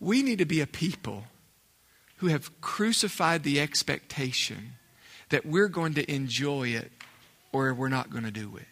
We 0.00 0.22
need 0.22 0.38
to 0.38 0.44
be 0.44 0.60
a 0.60 0.66
people 0.66 1.24
who 2.16 2.28
have 2.28 2.60
crucified 2.60 3.42
the 3.42 3.60
expectation 3.60 4.72
that 5.28 5.44
we're 5.44 5.68
going 5.68 5.94
to 5.94 6.10
enjoy 6.10 6.68
it 6.68 6.92
or 7.52 7.72
we're 7.74 7.88
not 7.88 8.10
going 8.10 8.24
to 8.24 8.30
do 8.30 8.56
it. 8.56 8.66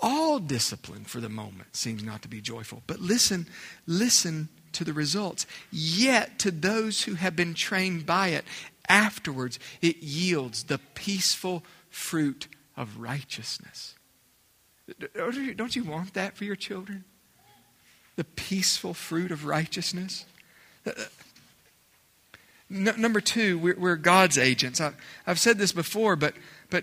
All 0.00 0.38
discipline 0.38 1.04
for 1.04 1.20
the 1.20 1.28
moment 1.28 1.74
seems 1.74 2.04
not 2.04 2.22
to 2.22 2.28
be 2.28 2.40
joyful. 2.40 2.82
But 2.86 3.00
listen, 3.00 3.46
listen 3.86 4.48
to 4.72 4.84
the 4.84 4.92
results. 4.92 5.44
Yet 5.72 6.38
to 6.40 6.52
those 6.52 7.02
who 7.02 7.14
have 7.14 7.34
been 7.34 7.54
trained 7.54 8.06
by 8.06 8.28
it, 8.28 8.44
afterwards 8.88 9.58
it 9.82 9.96
yields 9.96 10.64
the 10.64 10.78
peaceful 10.94 11.64
fruit 11.90 12.46
of 12.76 13.00
righteousness. 13.00 13.96
Don't 15.14 15.74
you 15.74 15.84
want 15.84 16.14
that 16.14 16.36
for 16.36 16.44
your 16.44 16.56
children? 16.56 17.04
The 18.18 18.24
peaceful 18.24 18.94
fruit 18.94 19.30
of 19.30 19.44
righteousness? 19.44 20.26
Uh, 20.84 20.90
uh, 20.90 21.04
number 22.68 23.20
two, 23.20 23.60
we're, 23.60 23.76
we're 23.78 23.94
God's 23.94 24.36
agents. 24.36 24.80
I, 24.80 24.90
have 25.24 25.38
said 25.38 25.56
this 25.56 25.70
before, 25.70 26.16
but, 26.16 26.34
but 26.68 26.82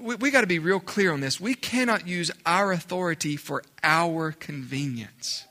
we, 0.00 0.16
we 0.16 0.32
got 0.32 0.40
to 0.40 0.48
be 0.48 0.58
real 0.58 0.80
clear 0.80 1.12
on 1.12 1.20
this. 1.20 1.40
We 1.40 1.54
cannot 1.54 2.08
use 2.08 2.32
our 2.44 2.72
authority 2.72 3.36
for 3.36 3.62
our 3.84 4.32
convenience. 4.32 5.44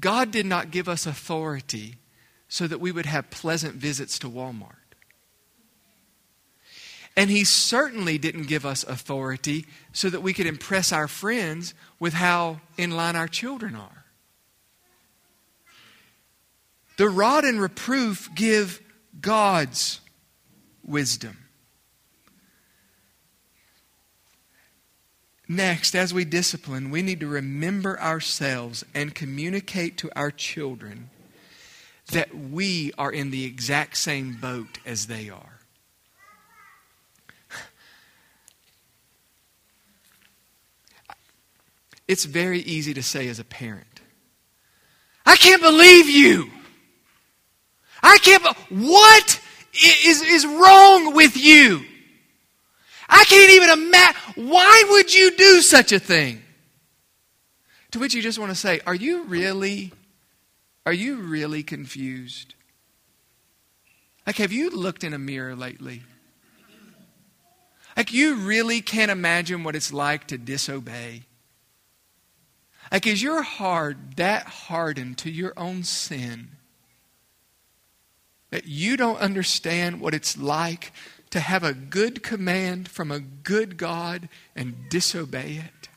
God 0.01 0.31
did 0.31 0.47
not 0.47 0.71
give 0.71 0.89
us 0.89 1.05
authority 1.05 1.97
so 2.49 2.67
that 2.67 2.81
we 2.81 2.91
would 2.91 3.05
have 3.05 3.29
pleasant 3.29 3.75
visits 3.75 4.19
to 4.21 4.31
Walmart. 4.31 4.76
And 7.17 7.31
He 7.31 7.45
certainly 7.45 8.19
didn't 8.19 8.45
give 8.45 8.67
us 8.67 8.85
authority 8.85 9.67
so 9.93 10.11
that 10.11 10.21
we 10.21 10.35
could 10.35 10.47
impress 10.47 10.93
our 10.93 11.09
friends 11.09 11.73
with 11.99 12.13
how 12.13 12.61
in 12.77 12.91
line 12.91 13.17
our 13.17 13.29
children 13.29 13.75
are. 13.75 14.05
The 16.99 17.09
rod 17.09 17.45
and 17.45 17.61
reproof 17.61 18.31
give 18.35 18.81
God's 19.21 20.01
wisdom. 20.85 21.39
Next, 25.49 25.95
as 25.95 26.13
we 26.13 26.25
discipline, 26.25 26.91
we 26.91 27.03
need 27.03 27.21
to 27.21 27.29
remember 27.29 28.01
ourselves 28.01 28.85
and 28.95 29.15
communicate 29.15 29.97
to 29.99 30.11
our 30.17 30.31
children 30.31 31.11
that 32.11 32.35
we 32.35 32.93
are 32.99 33.13
in 33.13 33.31
the 33.31 33.45
exact 33.45 33.97
same 33.97 34.35
boat 34.41 34.79
as 34.85 35.07
they 35.07 35.29
are. 35.29 35.56
It's 42.09 42.25
very 42.25 42.61
easy 42.61 42.95
to 42.95 43.03
say 43.03 43.29
as 43.29 43.39
a 43.39 43.45
parent, 43.45 44.01
I 45.25 45.37
can't 45.37 45.63
believe 45.63 46.09
you. 46.09 46.51
I 48.03 48.19
can't, 48.19 48.45
what? 48.71 49.41
is, 49.85 50.23
is 50.23 50.47
wrong 50.47 51.15
with 51.15 51.37
you? 51.37 51.85
I 53.09 53.25
can't 53.25 53.51
even 53.53 53.71
imagine. 53.71 54.49
Why 54.49 54.85
would 54.91 55.15
you 55.15 55.37
do 55.37 55.61
such 55.61 55.93
a 55.93 55.99
thing? 55.99 56.43
To 57.93 57.99
which 57.99 58.15
you 58.15 58.23
just 58.23 58.39
want 58.39 58.51
to 58.51 58.57
say, 58.57 58.81
Are 58.87 58.95
you 58.95 59.25
really, 59.25 59.93
are 60.85 60.93
you 60.93 61.17
really 61.17 61.63
confused? 61.63 62.55
Like, 64.27 64.37
have 64.37 64.53
you 64.53 64.71
looked 64.71 65.05
in 65.05 65.15
a 65.15 65.19
mirror 65.19 65.55
lately? 65.55 66.03
Like, 67.97 68.13
you 68.13 68.35
really 68.37 68.81
can't 68.81 69.11
imagine 69.11 69.63
what 69.63 69.77
it's 69.77 69.93
like 69.93 70.27
to 70.29 70.37
disobey. 70.37 71.23
Like, 72.91 73.07
is 73.07 73.23
your 73.23 73.43
heart 73.43 73.97
that 74.17 74.47
hardened 74.47 75.19
to 75.19 75.31
your 75.31 75.53
own 75.57 75.83
sin 75.83 76.51
that 78.51 78.67
you 78.67 78.97
don't 78.97 79.19
understand 79.19 80.01
what 80.01 80.15
it's 80.15 80.39
like 80.39 80.93
to 81.31 81.41
have 81.41 81.65
a 81.65 81.75
good 81.75 82.23
command 82.23 82.89
from 82.89 83.11
a 83.11 83.19
good 83.19 83.77
God 83.77 84.29
and 84.55 84.89
disobey 84.89 85.63
it? 85.65 85.89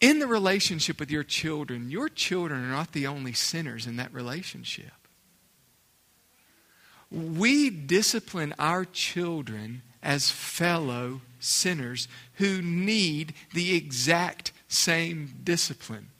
In 0.00 0.18
the 0.18 0.26
relationship 0.26 1.00
with 1.00 1.10
your 1.10 1.24
children, 1.24 1.90
your 1.90 2.10
children 2.10 2.62
are 2.62 2.70
not 2.70 2.92
the 2.92 3.06
only 3.06 3.32
sinners 3.32 3.86
in 3.86 3.96
that 3.96 4.12
relationship. 4.12 4.92
We 7.10 7.70
discipline 7.70 8.54
our 8.58 8.84
children 8.84 9.82
as 10.06 10.30
fellow 10.30 11.20
sinners 11.40 12.06
who 12.34 12.62
need 12.62 13.34
the 13.52 13.74
exact 13.76 14.52
same 14.68 15.34
discipline 15.42 16.10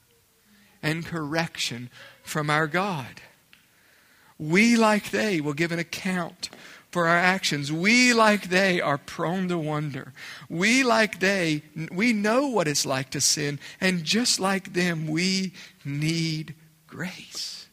and 0.83 1.05
correction 1.05 1.89
from 2.21 2.49
our 2.49 2.67
God. 2.67 3.21
We, 4.37 4.75
like 4.75 5.09
they, 5.11 5.39
will 5.39 5.53
give 5.53 5.71
an 5.71 5.79
account 5.79 6.49
for 6.91 7.07
our 7.07 7.17
actions. 7.17 7.71
We, 7.71 8.13
like 8.13 8.49
they, 8.49 8.81
are 8.81 8.97
prone 8.97 9.47
to 9.47 9.57
wonder. 9.57 10.11
We, 10.49 10.83
like 10.83 11.19
they, 11.19 11.63
we 11.89 12.11
know 12.11 12.47
what 12.47 12.67
it's 12.67 12.85
like 12.85 13.09
to 13.11 13.21
sin, 13.21 13.57
and 13.79 14.03
just 14.03 14.37
like 14.37 14.73
them, 14.73 15.07
we 15.07 15.53
need 15.85 16.55
grace. 16.87 17.67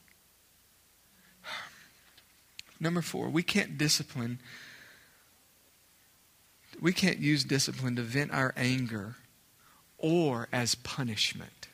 Number 2.80 3.02
four, 3.02 3.28
we 3.28 3.42
can't 3.42 3.76
discipline. 3.76 4.38
We 6.80 6.92
can't 6.92 7.18
use 7.18 7.44
discipline 7.44 7.96
to 7.96 8.02
vent 8.02 8.32
our 8.32 8.52
anger 8.56 9.16
or 9.98 10.48
as 10.52 10.74
punishment. 10.74 11.68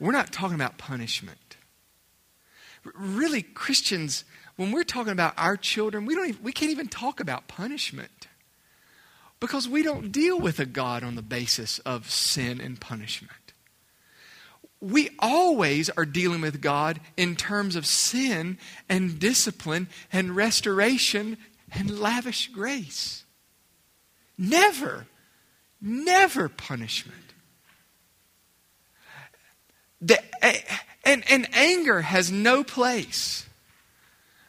We're 0.00 0.12
not 0.12 0.32
talking 0.32 0.54
about 0.54 0.78
punishment. 0.78 1.56
Really, 2.94 3.42
Christians, 3.42 4.24
when 4.56 4.72
we're 4.72 4.84
talking 4.84 5.12
about 5.12 5.34
our 5.36 5.56
children, 5.56 6.06
we, 6.06 6.14
don't 6.14 6.28
even, 6.28 6.42
we 6.42 6.52
can't 6.52 6.70
even 6.70 6.88
talk 6.88 7.20
about 7.20 7.48
punishment 7.48 8.28
because 9.40 9.68
we 9.68 9.82
don't 9.82 10.10
deal 10.12 10.38
with 10.38 10.58
a 10.58 10.66
God 10.66 11.02
on 11.02 11.14
the 11.14 11.22
basis 11.22 11.78
of 11.80 12.10
sin 12.10 12.60
and 12.60 12.80
punishment. 12.80 13.32
We 14.80 15.10
always 15.18 15.90
are 15.90 16.04
dealing 16.04 16.40
with 16.40 16.60
God 16.60 17.00
in 17.16 17.34
terms 17.34 17.74
of 17.74 17.84
sin 17.84 18.58
and 18.88 19.18
discipline 19.18 19.88
and 20.12 20.36
restoration 20.36 21.36
and 21.72 21.98
lavish 21.98 22.48
grace. 22.48 23.24
Never, 24.38 25.06
never 25.80 26.48
punishment. 26.48 27.16
The, 30.00 30.22
and, 31.04 31.24
and 31.28 31.48
anger 31.52 32.02
has 32.02 32.30
no 32.30 32.62
place. 32.62 33.44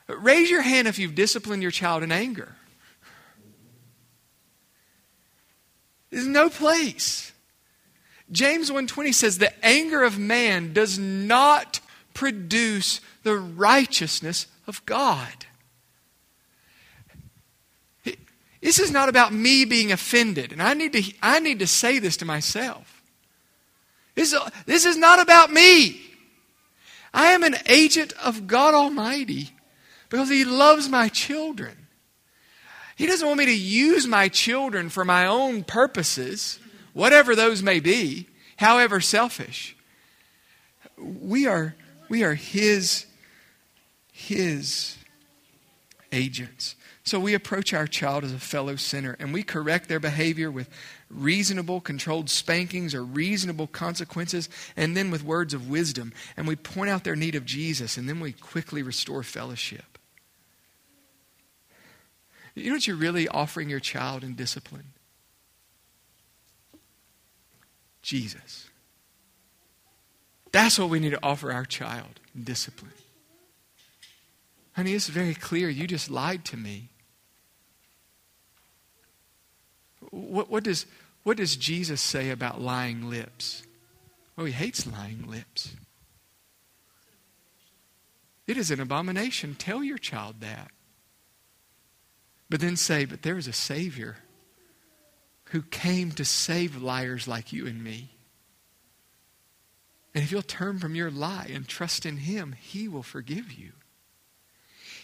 Raise 0.08 0.50
your 0.52 0.62
hand 0.62 0.88
if 0.88 1.00
you've 1.00 1.16
disciplined 1.16 1.64
your 1.64 1.72
child 1.72 2.04
in 2.04 2.12
anger. 2.12 2.56
There's 6.12 6.28
no 6.28 6.50
place. 6.50 7.32
James 8.32 8.70
1:20 8.70 9.14
says 9.14 9.38
the 9.38 9.66
anger 9.66 10.04
of 10.04 10.18
man 10.18 10.74
does 10.74 11.00
not 11.00 11.80
produce 12.14 13.02
the 13.24 13.38
righteousness 13.38 14.48
of 14.68 14.86
God. 14.86 15.46
This 18.62 18.80
is 18.80 18.92
not 18.92 19.10
about 19.10 19.32
me 19.32 19.66
being 19.66 19.92
offended, 19.92 20.52
and 20.52 20.62
I 20.62 20.74
need 20.74 20.94
to, 20.94 21.04
I 21.22 21.40
need 21.40 21.60
to 21.60 21.68
say 21.68 22.00
this 22.00 22.18
to 22.18 22.26
myself. 22.26 23.02
This 24.16 24.34
is, 24.34 24.40
this 24.66 24.86
is 24.86 24.98
not 24.98 25.22
about 25.22 25.52
me. 25.52 26.02
I 27.14 27.28
am 27.32 27.44
an 27.44 27.56
agent 27.68 28.14
of 28.24 28.48
God 28.48 28.74
Almighty 28.74 29.52
because 30.10 30.30
He 30.30 30.44
loves 30.44 30.90
my 30.90 31.08
children. 31.08 31.88
He 32.98 33.06
doesn't 33.06 33.26
want 33.26 33.40
me 33.40 33.46
to 33.46 33.58
use 33.58 34.06
my 34.06 34.28
children 34.28 34.90
for 34.90 35.06
my 35.06 35.26
own 35.26 35.64
purposes, 35.64 36.60
whatever 36.92 37.34
those 37.34 37.64
may 37.64 37.80
be, 37.80 38.28
however 38.58 39.00
selfish. 39.00 39.76
We 40.98 41.48
are, 41.48 41.76
we 42.10 42.24
are 42.26 42.34
His, 42.34 43.06
His 44.12 44.98
agents. 46.12 46.76
So 47.10 47.20
we 47.20 47.34
approach 47.34 47.74
our 47.74 47.88
child 47.88 48.24
as 48.24 48.32
a 48.32 48.38
fellow 48.38 48.76
sinner 48.76 49.16
and 49.20 49.34
we 49.34 49.42
correct 49.42 49.90
their 49.90 50.00
behavior 50.00 50.52
with 50.52 50.70
reasonable, 51.10 51.82
controlled 51.82 52.30
spankings 52.30 52.94
or 52.94 53.04
reasonable 53.04 53.66
consequences, 53.66 54.48
and 54.78 54.96
then 54.96 55.10
with 55.10 55.24
words 55.24 55.56
of 55.56 55.72
wisdom. 55.72 56.14
And 56.38 56.48
we 56.48 56.56
point 56.56 56.92
out 56.92 57.04
their 57.04 57.16
need 57.16 57.34
of 57.34 57.46
Jesus, 57.46 57.98
and 57.98 58.08
then 58.08 58.20
we 58.20 58.34
quickly 58.34 58.84
restore 58.84 59.24
fellowship. 59.24 59.98
You 62.54 62.68
know 62.68 62.76
what 62.76 62.86
you're 62.86 62.96
really 62.96 63.28
offering 63.28 63.72
your 63.72 63.80
child 63.80 64.24
in 64.24 64.36
discipline? 64.36 64.94
Jesus. 68.04 68.70
That's 70.52 70.78
what 70.78 70.92
we 70.92 71.00
need 71.00 71.14
to 71.14 71.24
offer 71.24 71.52
our 71.52 71.66
child 71.66 72.20
in 72.36 72.44
discipline. 72.44 72.94
Honey, 74.74 74.94
it's 74.94 75.08
very 75.08 75.34
clear. 75.34 75.70
You 75.70 75.88
just 75.88 76.12
lied 76.12 76.46
to 76.46 76.56
me. 76.56 76.90
What, 80.30 80.50
what, 80.50 80.64
does, 80.64 80.86
what 81.24 81.38
does 81.38 81.56
Jesus 81.56 82.02
say 82.02 82.30
about 82.30 82.62
lying 82.62 83.10
lips? 83.10 83.64
Oh, 84.38 84.46
he 84.46 84.52
hates 84.52 84.88
lying 84.88 85.28
lips. 85.28 85.76
It 88.48 88.58
is 88.58 88.72
an 88.72 88.80
abomination. 88.80 89.56
Tell 89.56 89.84
your 89.84 89.98
child 89.98 90.42
that. 90.42 90.72
But 92.50 92.62
then 92.62 92.76
say, 92.78 93.06
but 93.06 93.22
there 93.22 93.38
is 93.38 93.48
a 93.48 93.54
Savior 93.54 94.18
who 95.46 95.62
came 95.62 96.12
to 96.12 96.26
save 96.26 96.82
liars 96.82 97.28
like 97.28 97.54
you 97.54 97.68
and 97.68 97.84
me. 97.84 98.10
And 100.16 100.24
if 100.24 100.32
you'll 100.32 100.42
turn 100.42 100.80
from 100.80 100.96
your 100.96 101.12
lie 101.12 101.50
and 101.54 101.68
trust 101.68 102.06
in 102.06 102.18
Him, 102.18 102.56
He 102.60 102.88
will 102.88 103.04
forgive 103.04 103.52
you. 103.52 103.74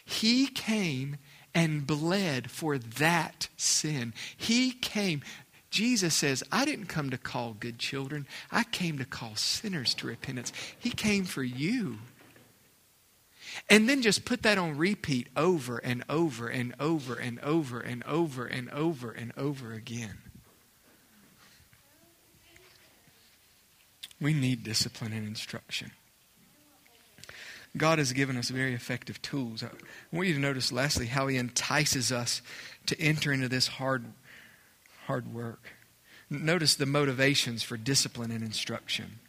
He 0.03 0.47
came 0.47 1.17
and 1.55 1.87
bled 1.87 2.51
for 2.51 2.77
that 2.77 3.47
sin. 3.55 4.13
He 4.35 4.71
came. 4.71 5.23
Jesus 5.71 6.13
says, 6.13 6.43
I 6.51 6.65
didn't 6.65 6.87
come 6.87 7.09
to 7.09 7.17
call 7.17 7.55
good 7.59 7.79
children, 7.79 8.27
I 8.51 8.63
came 8.63 8.97
to 8.99 9.05
call 9.05 9.35
sinners 9.35 9.93
to 9.95 10.07
repentance. 10.07 10.51
He 10.77 10.91
came 10.91 11.23
for 11.23 11.43
you. 11.43 11.97
And 13.69 13.87
then 13.87 14.01
just 14.01 14.25
put 14.25 14.43
that 14.43 14.57
on 14.57 14.77
repeat 14.77 15.27
over 15.35 15.77
and 15.77 16.03
over 16.09 16.47
and 16.47 16.75
over 16.79 17.15
and 17.15 17.39
over 17.41 17.79
and 17.79 18.03
over 18.03 18.45
and 18.45 18.69
over 18.69 19.11
and 19.11 19.31
over 19.37 19.73
again. 19.73 20.17
We 24.19 24.33
need 24.33 24.63
discipline 24.63 25.13
and 25.13 25.27
instruction. 25.27 25.91
God 27.77 27.99
has 27.99 28.13
given 28.13 28.37
us 28.37 28.49
very 28.49 28.73
effective 28.73 29.21
tools. 29.21 29.63
I 29.63 29.69
want 30.15 30.27
you 30.27 30.33
to 30.33 30.39
notice, 30.39 30.71
lastly, 30.71 31.07
how 31.07 31.27
He 31.27 31.37
entices 31.37 32.11
us 32.11 32.41
to 32.85 32.99
enter 32.99 33.31
into 33.31 33.49
this 33.49 33.67
hard, 33.67 34.05
hard 35.05 35.33
work. 35.33 35.73
Notice 36.29 36.75
the 36.75 36.85
motivations 36.85 37.63
for 37.63 37.77
discipline 37.77 38.31
and 38.31 38.43
instruction. 38.43 39.19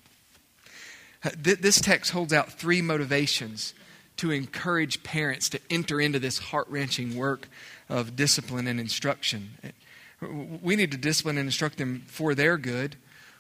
Uh, 1.25 1.31
this 1.37 1.81
text 1.81 2.13
holds 2.13 2.33
out 2.33 2.53
three 2.53 2.81
motivations 2.81 3.75
to 4.17 4.31
encourage 4.31 5.03
parents 5.03 5.49
to 5.51 5.61
enter 5.71 6.01
into 6.01 6.19
this 6.19 6.39
heart 6.39 6.69
wrenching 6.69 7.17
work 7.17 7.49
of 7.89 8.17
discipline 8.17 8.67
and 8.67 8.81
instruction. 8.81 9.51
Uh, 9.63 10.29
we 10.63 10.77
need 10.77 10.91
to 10.93 10.97
discipline 10.97 11.37
and 11.37 11.47
instruct 11.47 11.79
them 11.79 12.03
for 12.07 12.35
their 12.35 12.57
good, 12.57 12.97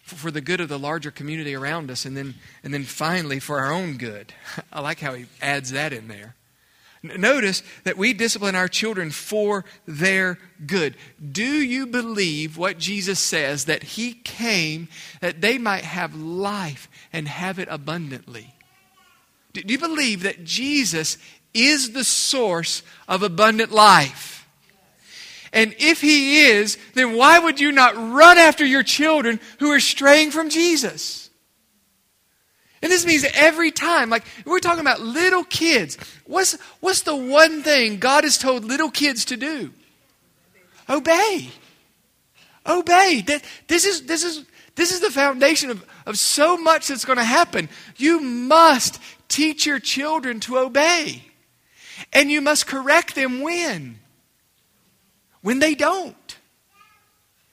for 0.06 0.30
the 0.30 0.40
good 0.40 0.60
of 0.60 0.68
the 0.68 0.78
larger 0.78 1.10
community 1.10 1.54
around 1.54 1.90
us, 1.90 2.04
and 2.04 2.16
then, 2.16 2.34
and 2.62 2.72
then 2.72 2.84
finally 2.84 3.40
for 3.40 3.58
our 3.58 3.72
own 3.72 3.96
good. 3.96 4.32
I 4.72 4.80
like 4.80 5.00
how 5.00 5.14
he 5.14 5.26
adds 5.42 5.72
that 5.72 5.92
in 5.92 6.08
there. 6.08 6.36
Notice 7.02 7.62
that 7.84 7.96
we 7.96 8.12
discipline 8.12 8.54
our 8.54 8.68
children 8.68 9.10
for 9.10 9.64
their 9.86 10.38
good. 10.66 10.96
Do 11.32 11.44
you 11.44 11.86
believe 11.86 12.56
what 12.56 12.78
Jesus 12.78 13.20
says 13.20 13.66
that 13.66 13.82
He 13.82 14.12
came 14.12 14.88
that 15.20 15.40
they 15.40 15.58
might 15.58 15.84
have 15.84 16.16
life 16.16 16.88
and 17.12 17.28
have 17.28 17.58
it 17.58 17.68
abundantly? 17.70 18.54
Do 19.52 19.62
you 19.64 19.78
believe 19.78 20.22
that 20.22 20.44
Jesus 20.44 21.16
is 21.54 21.92
the 21.92 22.04
source 22.04 22.82
of 23.06 23.22
abundant 23.22 23.72
life? 23.72 24.45
And 25.52 25.74
if 25.78 26.00
he 26.00 26.42
is, 26.46 26.78
then 26.94 27.16
why 27.16 27.38
would 27.38 27.60
you 27.60 27.72
not 27.72 27.94
run 27.96 28.38
after 28.38 28.64
your 28.64 28.82
children 28.82 29.40
who 29.58 29.70
are 29.72 29.80
straying 29.80 30.30
from 30.30 30.48
Jesus? 30.48 31.30
And 32.82 32.92
this 32.92 33.06
means 33.06 33.24
every 33.34 33.70
time, 33.70 34.10
like 34.10 34.24
we're 34.44 34.60
talking 34.60 34.80
about 34.80 35.00
little 35.00 35.44
kids, 35.44 35.96
what's, 36.26 36.52
what's 36.80 37.02
the 37.02 37.16
one 37.16 37.62
thing 37.62 37.98
God 37.98 38.24
has 38.24 38.38
told 38.38 38.64
little 38.64 38.90
kids 38.90 39.24
to 39.26 39.36
do? 39.36 39.72
Obey. 40.88 41.50
Obey. 42.66 43.24
This 43.66 43.84
is, 43.86 44.06
this 44.06 44.24
is, 44.24 44.44
this 44.74 44.92
is 44.92 45.00
the 45.00 45.10
foundation 45.10 45.70
of, 45.70 45.84
of 46.04 46.18
so 46.18 46.56
much 46.56 46.88
that's 46.88 47.04
going 47.04 47.18
to 47.18 47.24
happen. 47.24 47.68
You 47.96 48.20
must 48.20 49.00
Teach 49.28 49.66
your 49.66 49.80
children 49.80 50.40
to 50.40 50.58
obey. 50.58 51.24
And 52.12 52.30
you 52.30 52.40
must 52.40 52.66
correct 52.66 53.14
them 53.14 53.40
when? 53.40 53.98
When 55.46 55.60
they 55.60 55.76
don't. 55.76 56.38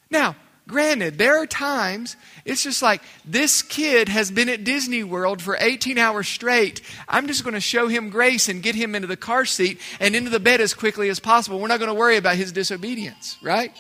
Now, 0.10 0.36
granted, 0.68 1.20
there 1.20 1.38
are 1.38 1.46
times 1.46 2.18
it's 2.44 2.64
just 2.64 2.82
like 2.82 3.04
this 3.24 3.62
kid 3.62 4.10
has 4.10 4.32
been 4.32 4.50
at 4.50 4.64
Disney 4.64 5.04
World 5.04 5.44
for 5.44 5.56
18 5.60 6.00
hours 6.00 6.28
straight. 6.28 6.82
I'm 7.08 7.28
just 7.28 7.44
going 7.44 7.54
to 7.54 7.62
show 7.62 7.88
him 7.88 8.10
grace 8.10 8.50
and 8.50 8.64
get 8.64 8.74
him 8.74 8.96
into 8.96 9.08
the 9.08 9.16
car 9.16 9.46
seat 9.46 9.80
and 10.00 10.16
into 10.16 10.32
the 10.32 10.40
bed 10.40 10.60
as 10.60 10.74
quickly 10.74 11.08
as 11.10 11.20
possible. 11.20 11.60
We're 11.60 11.68
not 11.68 11.78
going 11.78 11.92
to 11.92 11.94
worry 11.94 12.18
about 12.18 12.36
his 12.36 12.52
disobedience, 12.52 13.38
right? 13.44 13.72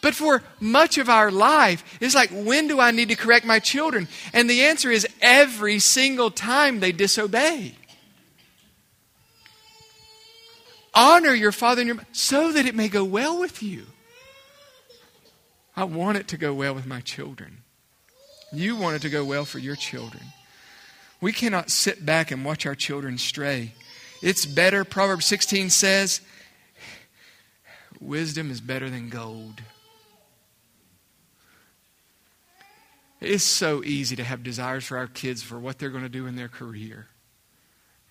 But 0.00 0.16
for 0.16 0.42
much 0.58 0.98
of 0.98 1.08
our 1.08 1.30
life, 1.30 1.84
it's 2.00 2.16
like, 2.16 2.30
when 2.30 2.66
do 2.66 2.80
I 2.80 2.90
need 2.90 3.10
to 3.10 3.14
correct 3.14 3.46
my 3.46 3.60
children? 3.60 4.08
And 4.32 4.50
the 4.50 4.62
answer 4.62 4.90
is 4.90 5.06
every 5.20 5.78
single 5.78 6.32
time 6.32 6.80
they 6.80 6.90
disobey. 6.90 7.76
Honor 10.98 11.32
your 11.32 11.52
father 11.52 11.80
and 11.82 11.86
your 11.86 11.94
mother 11.94 12.08
so 12.10 12.50
that 12.50 12.66
it 12.66 12.74
may 12.74 12.88
go 12.88 13.04
well 13.04 13.38
with 13.38 13.62
you. 13.62 13.86
I 15.76 15.84
want 15.84 16.18
it 16.18 16.26
to 16.28 16.36
go 16.36 16.52
well 16.52 16.74
with 16.74 16.86
my 16.86 17.00
children. 17.00 17.58
You 18.52 18.74
want 18.74 18.96
it 18.96 19.02
to 19.02 19.08
go 19.08 19.24
well 19.24 19.44
for 19.44 19.60
your 19.60 19.76
children. 19.76 20.24
We 21.20 21.32
cannot 21.32 21.70
sit 21.70 22.04
back 22.04 22.32
and 22.32 22.44
watch 22.44 22.66
our 22.66 22.74
children 22.74 23.16
stray. 23.16 23.74
It's 24.22 24.44
better, 24.44 24.82
Proverbs 24.84 25.24
16 25.26 25.70
says, 25.70 26.20
wisdom 28.00 28.50
is 28.50 28.60
better 28.60 28.90
than 28.90 29.08
gold. 29.08 29.62
It's 33.20 33.44
so 33.44 33.84
easy 33.84 34.16
to 34.16 34.24
have 34.24 34.42
desires 34.42 34.84
for 34.84 34.96
our 34.96 35.06
kids 35.06 35.44
for 35.44 35.60
what 35.60 35.78
they're 35.78 35.90
going 35.90 36.02
to 36.02 36.08
do 36.08 36.26
in 36.26 36.34
their 36.34 36.48
career. 36.48 37.06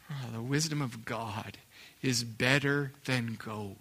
Oh, 0.10 0.32
the 0.32 0.42
wisdom 0.42 0.82
of 0.82 1.04
God 1.04 1.58
is 2.02 2.24
better 2.24 2.94
than 3.06 3.38
gold. 3.44 3.78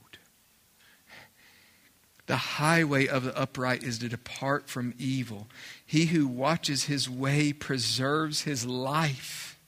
The 2.27 2.37
highway 2.37 3.07
of 3.07 3.23
the 3.23 3.37
upright 3.39 3.85
is 3.85 3.99
to 4.01 4.09
depart 4.09 4.69
from 4.69 4.95
evil. 4.99 5.47
He 5.85 6.07
who 6.07 6.27
watches 6.27 6.85
his 6.85 7.09
way 7.09 7.53
preserves 7.53 8.43
his 8.43 8.67
life. 8.67 9.59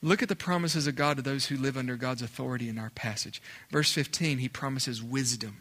Look 0.00 0.22
at 0.22 0.28
the 0.28 0.36
promises 0.36 0.86
of 0.86 0.96
God 0.96 1.16
to 1.16 1.22
those 1.22 1.46
who 1.46 1.56
live 1.56 1.76
under 1.76 1.96
God's 1.96 2.22
authority 2.22 2.68
in 2.68 2.78
our 2.78 2.90
passage. 2.90 3.42
Verse 3.70 3.90
15, 3.90 4.38
he 4.38 4.48
promises 4.48 5.02
wisdom. 5.02 5.56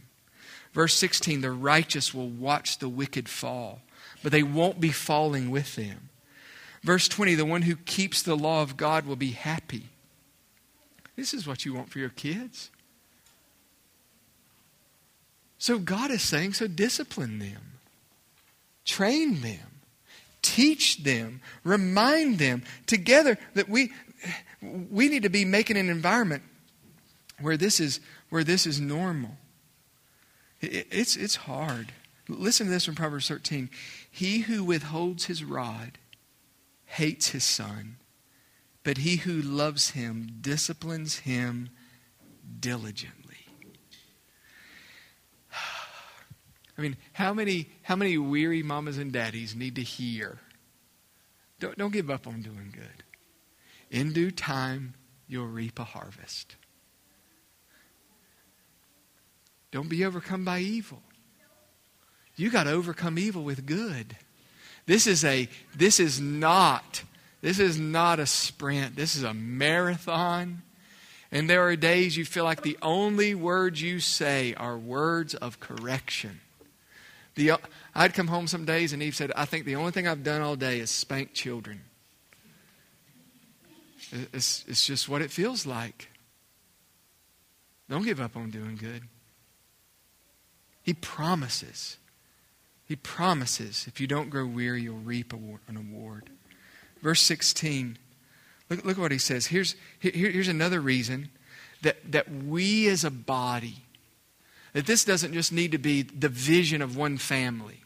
Verse 0.74 0.93
16, 0.95 1.41
the 1.41 1.51
righteous 1.51 2.13
will 2.13 2.30
watch 2.30 2.78
the 2.80 2.89
wicked 2.89 3.30
fall, 3.30 3.82
but 4.21 4.32
they 4.32 4.43
won't 4.43 4.80
be 4.80 4.91
falling 4.91 5.49
with 5.49 5.76
them. 5.76 6.09
Verse 6.84 7.07
20, 7.07 7.36
the 7.36 7.45
one 7.45 7.61
who 7.61 7.76
keeps 7.76 8.21
the 8.21 8.36
law 8.36 8.61
of 8.61 8.76
God 8.76 9.05
will 9.05 9.15
be 9.15 9.32
happy. 9.32 9.89
This 11.16 11.34
is 11.34 11.45
what 11.45 11.66
you 11.66 11.74
want 11.74 11.89
for 11.89 11.99
your 11.99 12.09
kids. 12.09 12.72
So 15.57 15.80
God 15.80 16.11
is 16.11 16.22
saying, 16.22 16.53
so 16.53 16.68
discipline 16.68 17.39
them, 17.39 17.80
train 18.84 19.41
them, 19.41 19.82
teach 20.41 21.03
them, 21.03 21.41
remind 21.64 22.39
them 22.39 22.64
together 22.86 23.38
that 23.53 23.70
we 23.70 23.91
we 24.91 25.09
need 25.09 25.24
to 25.24 25.30
be 25.30 25.43
making 25.45 25.78
an 25.78 25.89
environment 25.89 26.43
where 27.39 27.57
this 27.57 27.80
is 27.80 27.99
where 28.30 28.43
this 28.43 28.66
is 28.66 28.80
normal. 28.80 29.38
It, 30.61 30.88
it's 30.91 31.16
it's 31.16 31.36
hard. 31.36 31.93
Listen 32.28 32.68
to 32.68 32.72
this 32.72 32.86
from 32.86 32.95
Proverbs 32.95 33.28
13. 33.28 33.70
He 34.09 34.39
who 34.39 34.64
withholds 34.64 35.26
his 35.26 35.43
rod 35.43 35.97
hates 36.86 37.30
his 37.30 37.43
son, 37.43 37.97
but 38.84 38.98
he 39.00 39.18
who 39.18 39.42
loves 39.42 39.92
him 39.92 40.38
disciplines 40.42 41.20
him 41.20 41.70
diligently. 42.60 43.48
I 46.78 46.82
mean, 46.82 46.98
how 47.14 47.34
many, 47.34 47.70
how 47.84 47.96
many 47.96 48.18
weary 48.18 48.64
mamas 48.64 48.98
and 48.98 49.12
daddies 49.12 49.56
need 49.56 49.76
to 49.76 49.84
hear? 49.84 50.40
Don't, 51.60 51.78
don't 51.78 51.94
give 51.94 52.10
up 52.10 52.28
on 52.28 52.42
doing 52.42 52.74
good. 52.74 53.04
In 53.90 54.12
due 54.12 54.32
time, 54.32 54.96
you'll 55.28 55.48
reap 55.48 55.80
a 55.80 55.84
harvest. 55.84 56.56
Don't 59.72 59.90
be 59.90 60.04
overcome 60.06 60.44
by 60.44 60.60
evil. 60.60 61.02
You 62.36 62.50
got 62.52 62.64
to 62.64 62.72
overcome 62.72 63.18
evil 63.18 63.44
with 63.44 63.66
good. 63.66 64.18
This 64.86 65.08
is 65.08 65.24
a 65.24 65.48
this 65.76 66.00
is 66.00 66.20
not 66.20 67.04
this 67.44 67.60
is 67.60 67.78
not 67.78 68.22
a 68.22 68.26
sprint. 68.26 68.96
This 68.96 69.18
is 69.18 69.24
a 69.24 69.34
marathon. 69.34 70.62
And 71.30 71.50
there 71.50 71.68
are 71.68 71.76
days 71.76 72.16
you 72.16 72.24
feel 72.24 72.46
like 72.46 72.62
the 72.62 72.78
only 72.82 73.36
words 73.36 73.82
you 73.82 74.00
say 74.00 74.54
are 74.54 74.78
words 74.78 75.36
of 75.36 75.60
correction. 75.60 76.39
The, 77.36 77.54
I'd 77.94 78.14
come 78.14 78.28
home 78.28 78.48
some 78.48 78.64
days 78.64 78.94
and 78.94 79.04
Eve 79.04 79.14
said, 79.14 79.34
I 79.36 79.44
think 79.44 79.66
the 79.66 79.76
only 79.76 79.91
thing 79.91 80.08
I've 80.08 80.24
done 80.24 80.41
all 80.41 80.56
day 80.56 80.80
is 80.80 80.89
spank 80.89 81.34
children. 81.34 81.82
It's, 84.32 84.64
it's 84.66 84.88
just 84.88 85.10
what 85.10 85.22
it 85.22 85.30
feels 85.30 85.66
like. 85.66 86.08
Don't 87.89 88.06
give 88.06 88.22
up 88.22 88.38
on 88.38 88.52
doing 88.52 88.78
good. 88.78 89.02
He 90.82 90.94
promises. 90.94 91.98
He 92.86 92.96
promises 92.96 93.84
if 93.86 94.00
you 94.00 94.08
don't 94.08 94.30
grow 94.30 94.46
weary, 94.46 94.84
you'll 94.84 94.96
reap 94.96 95.34
an 95.34 95.76
award. 95.76 96.30
Verse 97.04 97.22
16. 97.22 97.97
Look, 98.70 98.86
look 98.86 98.97
what 98.97 99.12
he 99.12 99.18
says. 99.18 99.47
Here's, 99.47 99.76
here, 99.99 100.32
here's 100.32 100.47
another 100.47 100.80
reason 100.80 101.30
that, 101.82 101.97
that 102.12 102.32
we 102.32 102.88
as 102.88 103.04
a 103.04 103.12
body, 103.12 103.84
that 104.72 104.86
this 104.88 105.04
doesn't 105.04 105.34
just 105.34 105.51
need 105.51 105.74
to 105.74 105.78
be 105.78 106.01
the 106.01 106.30
vision 106.30 106.82
of 106.82 106.95
one 106.95 107.18
family, 107.18 107.82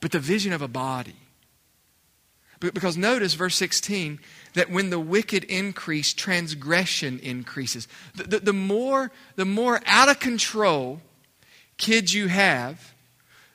but 0.00 0.12
the 0.12 0.18
vision 0.18 0.54
of 0.54 0.62
a 0.62 0.68
body. 0.68 1.14
Because 2.58 2.96
notice 2.96 3.34
verse 3.34 3.56
16 3.56 4.20
that 4.54 4.70
when 4.70 4.90
the 4.90 5.00
wicked 5.00 5.44
increase, 5.44 6.14
transgression 6.14 7.18
increases. 7.18 7.88
The, 8.14 8.22
the, 8.22 8.38
the, 8.38 8.52
more, 8.52 9.10
the 9.34 9.44
more 9.44 9.80
out 9.84 10.08
of 10.08 10.20
control 10.20 11.00
kids 11.76 12.14
you 12.14 12.28
have, 12.28 12.94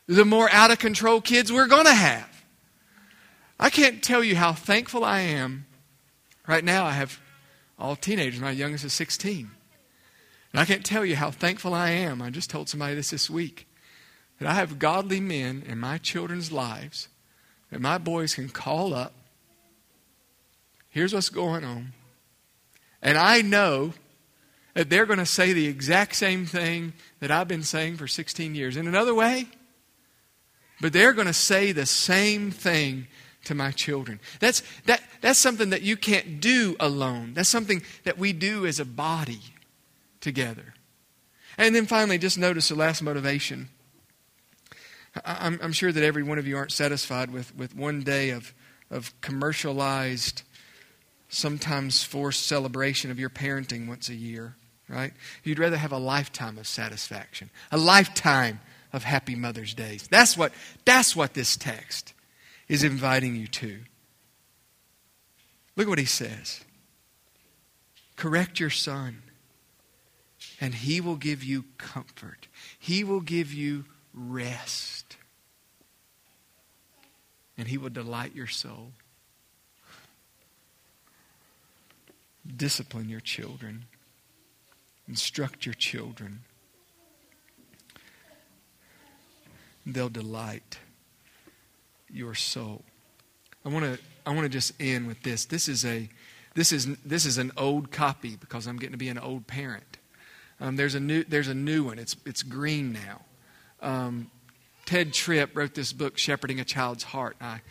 the 0.08 0.26
more 0.26 0.50
out 0.52 0.72
of 0.72 0.80
control 0.80 1.22
kids 1.22 1.52
we're 1.52 1.68
going 1.68 1.86
to 1.86 1.93
have. 1.93 2.37
I 3.60 3.70
can't 3.70 4.03
tell 4.03 4.24
you 4.24 4.36
how 4.36 4.53
thankful 4.53 5.03
I 5.03 5.20
am. 5.20 5.66
Right 6.47 6.64
now, 6.64 6.86
I 6.86 6.91
have 6.91 7.20
all 7.80 7.95
teenagers. 7.95 8.39
My 8.39 8.51
youngest 8.51 8.86
is 8.86 8.93
16. 8.93 9.49
And 10.51 10.60
I 10.60 10.66
can't 10.66 10.86
tell 10.86 11.05
you 11.05 11.16
how 11.16 11.32
thankful 11.32 11.74
I 11.74 11.89
am. 11.89 12.22
I 12.22 12.30
just 12.30 12.49
told 12.49 12.70
somebody 12.70 12.95
this 12.95 13.10
this 13.10 13.30
week 13.30 13.68
that 14.39 14.47
I 14.47 14.53
have 14.53 14.80
godly 14.80 15.20
men 15.20 15.64
in 15.68 15.80
my 15.80 15.97
children's 15.97 16.51
lives 16.51 17.10
that 17.72 17.82
my 17.82 17.97
boys 17.97 18.36
can 18.36 18.49
call 18.49 18.93
up. 18.93 19.14
Here's 20.89 21.14
what's 21.14 21.30
going 21.30 21.64
on. 21.64 21.93
And 23.01 23.18
I 23.18 23.41
know 23.41 23.93
that 24.74 24.89
they're 24.89 25.05
going 25.05 25.20
to 25.20 25.26
say 25.26 25.53
the 25.53 25.68
exact 25.68 26.16
same 26.16 26.45
thing 26.45 26.93
that 27.20 27.32
I've 27.32 27.47
been 27.47 27.64
saying 27.64 27.97
for 27.97 28.08
16 28.08 28.55
years 28.55 28.78
in 28.78 28.88
another 28.88 29.14
way. 29.14 29.47
But 30.80 30.93
they're 30.93 31.14
going 31.14 31.28
to 31.28 31.34
say 31.34 31.72
the 31.72 31.86
same 31.86 32.51
thing 32.51 33.08
to 33.48 33.56
my 33.56 33.72
children. 33.72 34.20
That's, 34.39 34.62
that, 34.86 35.02
that's 35.22 35.39
something 35.39 35.70
that 35.70 35.82
you 35.82 35.95
can't 35.95 36.41
do 36.41 36.76
alone. 36.80 37.34
That's 37.34 37.50
something 37.50 37.82
that 38.04 38.18
we 38.18 38.34
do 38.34 38.66
as 38.66 38.80
a 38.80 38.86
body 38.86 39.41
together. 40.20 40.74
And 41.58 41.74
then 41.74 41.86
finally, 41.86 42.18
just 42.18 42.38
notice 42.38 42.68
the 42.68 42.76
last 42.76 43.02
motivation. 43.02 43.70
I'm, 45.26 45.60
I'm 45.64 45.72
sure 45.72 45.93
that 45.93 46.04
every 46.04 46.24
one 46.24 46.38
of 46.38 46.45
you 46.45 46.58
aren't 46.58 46.74
satisfied 46.74 47.32
with, 47.32 47.56
with 47.56 47.74
one 47.74 48.02
day 48.02 48.32
of, 48.32 48.54
of 48.91 49.20
commercialized, 49.22 50.43
sometimes 51.30 52.04
forced 52.04 52.45
celebration 52.45 53.12
of 53.12 53.20
your 53.20 53.30
parenting 53.30 53.88
once 53.88 54.10
a 54.10 54.16
year, 54.16 54.58
right? 54.89 55.14
You'd 55.45 55.60
rather 55.60 55.78
have 55.78 55.93
a 55.93 55.98
lifetime 55.98 56.58
of 56.58 56.68
satisfaction, 56.68 57.50
a 57.72 57.78
lifetime 57.78 58.60
of 58.91 59.06
happy 59.06 59.36
Mother's 59.36 59.74
Days. 59.74 60.06
That's 60.12 60.38
what, 60.38 60.52
that's 60.84 61.16
what 61.16 61.34
this 61.34 61.56
text 61.56 62.14
is 62.68 62.84
inviting 62.84 63.36
you 63.36 63.47
to. 63.47 63.80
Look 65.76 65.88
at 65.88 65.89
what 65.89 65.99
he 65.99 66.05
says 66.05 66.63
Correct 68.15 68.59
your 68.59 68.70
son, 68.70 69.22
and 70.59 70.74
he 70.74 70.99
will 70.99 71.15
give 71.15 71.43
you 71.43 71.65
comfort, 71.78 72.47
he 72.78 73.03
will 73.03 73.22
give 73.22 73.53
you 73.53 73.86
rest, 74.13 75.18
and 77.57 77.68
he 77.68 77.78
will 77.78 77.89
delight 77.89 78.36
your 78.36 78.47
soul. 78.47 78.91
Discipline 82.55 83.09
your 83.09 83.20
children. 83.20 83.86
Instruct 85.07 85.65
your 85.65 85.74
children. 85.76 86.43
They'll 89.86 90.07
delight 90.09 90.80
your 92.12 92.36
soul. 92.36 92.84
I 93.66 93.70
want 93.70 93.86
to 93.86 93.99
I 94.26 94.32
want 94.32 94.43
to 94.43 94.49
just 94.49 94.74
end 94.80 95.08
with 95.08 95.24
this. 95.24 95.45
This 95.45 95.68
is 95.68 95.86
a 95.86 96.10
this 96.55 96.72
is 96.72 96.88
this 97.05 97.26
is 97.26 97.38
an 97.38 97.51
old 97.58 97.91
copy 97.91 98.36
because 98.36 98.68
I'm 98.68 98.78
getting 98.78 98.93
to 98.93 98.97
be 98.97 99.10
an 99.10 99.18
old 99.18 99.47
parent. 99.47 99.97
Um, 100.60 100.76
there's 100.76 100.95
a 100.95 100.99
new 100.99 101.24
there's 101.24 101.47
a 101.47 101.53
new 101.53 101.84
one. 101.84 101.99
It's 101.99 102.16
it's 102.26 102.43
green 102.43 102.93
now. 102.93 103.22
Um, 103.82 104.32
Tedd 104.86 105.14
Tripp 105.14 105.55
wrote 105.55 105.76
this 105.76 105.93
book, 105.93 106.18
Shepherding 106.18 106.60
a 106.60 106.66
Child's 106.66 107.03
Heart. 107.03 107.38
I 107.41 107.62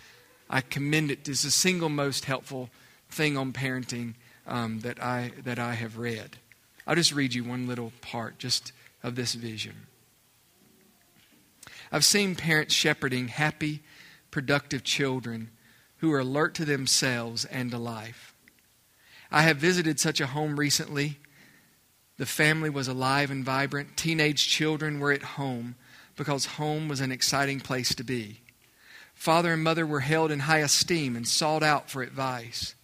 I 0.49 0.61
commend 0.61 1.11
it. 1.11 1.29
It's 1.29 1.43
the 1.43 1.51
single 1.51 1.89
most 1.89 2.27
helpful 2.27 2.71
thing 3.11 3.37
on 3.37 3.53
parenting 3.53 4.15
um, 4.47 4.81
that 4.81 5.03
I 5.03 5.33
that 5.45 5.59
I 5.59 5.75
have 5.75 5.99
read. 5.99 6.37
I'll 6.87 6.95
just 6.95 7.13
read 7.13 7.35
you 7.35 7.43
one 7.43 7.67
little 7.67 7.93
part 8.01 8.39
just 8.39 8.73
of 9.03 9.17
this 9.17 9.35
vision. 9.35 9.87
I've 11.91 12.05
seen 12.05 12.35
parents 12.35 12.75
shepherding 12.75 13.29
happy 13.29 13.83
productive 14.37 14.85
children 14.85 15.49
who 15.97 16.13
are 16.13 16.19
alert 16.19 16.53
to 16.53 16.67
themselves 16.67 17.47
and 17.47 17.71
to 17.71 17.79
life. 17.79 18.35
I 19.31 19.41
have 19.41 19.57
visited 19.57 19.99
such 19.99 20.21
a 20.21 20.27
home 20.27 20.61
recently. 20.61 21.17
The 22.19 22.27
family 22.27 22.69
was 22.69 22.87
alive 22.87 23.31
and 23.31 23.47
vibrant. 23.47 23.97
Teenage 23.97 24.47
children 24.47 25.01
were 25.01 25.11
at 25.11 25.23
home 25.23 25.75
because 26.17 26.45
home 26.45 26.87
was 26.87 27.01
an 27.01 27.11
exciting 27.11 27.61
place 27.61 27.95
to 27.95 28.05
be. 28.05 28.43
Father 29.15 29.55
and 29.55 29.65
mother 29.65 29.87
were 29.87 30.01
held 30.01 30.31
in 30.31 30.41
high 30.41 30.59
esteem 30.59 31.17
and 31.17 31.27
sought 31.27 31.63
out 31.63 31.89
for 31.89 32.03
advice. 32.03 32.75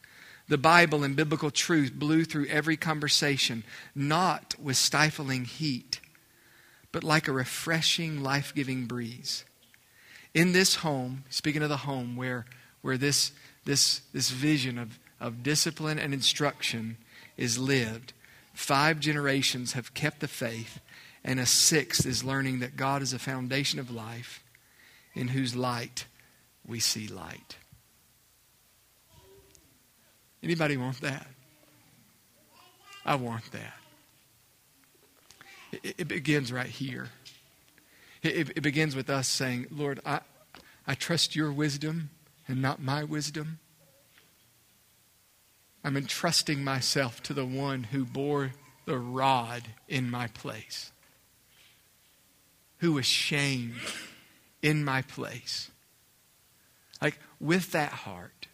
The 0.48 0.56
Bible 0.56 1.04
and 1.04 1.14
biblical 1.14 1.50
truth 1.50 1.92
blew 1.92 2.24
through 2.24 2.46
every 2.46 2.78
conversation, 2.78 3.62
not 3.94 4.54
with 4.58 4.78
stifling 4.78 5.44
heat, 5.44 6.00
but 6.92 7.04
like 7.04 7.28
a 7.28 7.32
refreshing, 7.32 8.22
life 8.22 8.54
giving 8.54 8.86
breeze 8.86 9.44
in 10.34 10.52
this 10.52 10.76
home, 10.76 11.24
speaking 11.28 11.62
of 11.62 11.68
the 11.68 11.78
home 11.78 12.16
where, 12.16 12.46
where 12.80 12.96
this, 12.96 13.32
this, 13.64 14.00
this 14.12 14.30
vision 14.30 14.78
of, 14.78 14.98
of 15.20 15.42
discipline 15.42 15.98
and 15.98 16.14
instruction 16.14 16.96
is 17.36 17.58
lived, 17.58 18.12
five 18.54 19.00
generations 19.00 19.72
have 19.72 19.94
kept 19.94 20.20
the 20.20 20.28
faith, 20.28 20.80
and 21.24 21.38
a 21.38 21.46
sixth 21.46 22.06
is 22.06 22.24
learning 22.24 22.60
that 22.60 22.76
God 22.76 23.02
is 23.02 23.12
a 23.12 23.18
foundation 23.18 23.78
of 23.78 23.90
life 23.90 24.42
in 25.14 25.28
whose 25.28 25.54
light 25.54 26.06
we 26.66 26.80
see 26.80 27.08
light. 27.08 27.56
Anybody 30.42 30.76
want 30.76 31.00
that? 31.02 31.26
I 33.04 33.14
want 33.16 33.50
that. 33.52 33.74
It, 35.72 35.94
it 35.98 36.08
begins 36.08 36.52
right 36.52 36.66
here. 36.66 37.10
It, 38.22 38.50
it 38.56 38.60
begins 38.62 38.94
with 38.94 39.10
us 39.10 39.28
saying, 39.28 39.66
Lord, 39.70 40.00
I, 40.06 40.20
I 40.86 40.94
trust 40.94 41.34
your 41.34 41.52
wisdom 41.52 42.10
and 42.46 42.62
not 42.62 42.80
my 42.80 43.02
wisdom. 43.02 43.58
I'm 45.84 45.96
entrusting 45.96 46.62
myself 46.62 47.22
to 47.24 47.34
the 47.34 47.44
one 47.44 47.84
who 47.84 48.04
bore 48.04 48.52
the 48.84 48.98
rod 48.98 49.62
in 49.88 50.10
my 50.10 50.28
place, 50.28 50.92
who 52.78 52.92
was 52.92 53.06
shamed 53.06 53.74
in 54.60 54.84
my 54.84 55.02
place. 55.02 55.70
Like, 57.00 57.18
with 57.40 57.72
that 57.72 57.92
heart, 57.92 58.46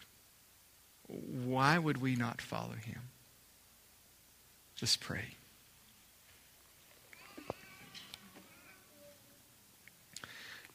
why 1.07 1.77
would 1.77 2.01
we 2.01 2.15
not 2.15 2.41
follow 2.41 2.73
him? 2.73 3.01
Just 4.75 4.99
pray. 4.99 5.35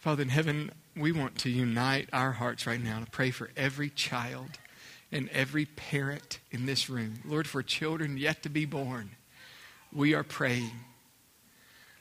Father 0.05 0.21
in 0.21 0.29
heaven, 0.29 0.71
we 0.95 1.13
want 1.13 1.39
to 1.39 1.49
unite 1.49 2.11
our 2.13 2.33
hearts 2.33 2.67
right 2.67 2.85
now 2.85 3.01
to 3.01 3.11
pray 3.11 3.31
for 3.31 3.49
every 3.57 3.89
child 3.89 4.51
and 5.11 5.31
every 5.31 5.65
parent 5.65 6.41
in 6.51 6.67
this 6.67 6.91
room. 6.91 7.21
Lord, 7.25 7.49
for 7.49 7.63
children 7.63 8.19
yet 8.19 8.43
to 8.43 8.51
be 8.51 8.67
born, 8.67 9.13
we 9.91 10.13
are 10.13 10.23
praying. 10.23 10.73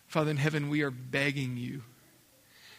Father 0.06 0.32
in 0.32 0.36
heaven, 0.36 0.68
we 0.68 0.82
are 0.82 0.92
begging 0.92 1.56
you 1.56 1.84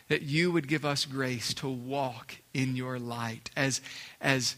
that 0.08 0.20
you 0.20 0.52
would 0.52 0.68
give 0.68 0.84
us 0.84 1.06
grace 1.06 1.54
to 1.54 1.70
walk 1.70 2.36
in 2.52 2.76
your 2.76 2.98
light 2.98 3.48
as, 3.56 3.80
as, 4.20 4.56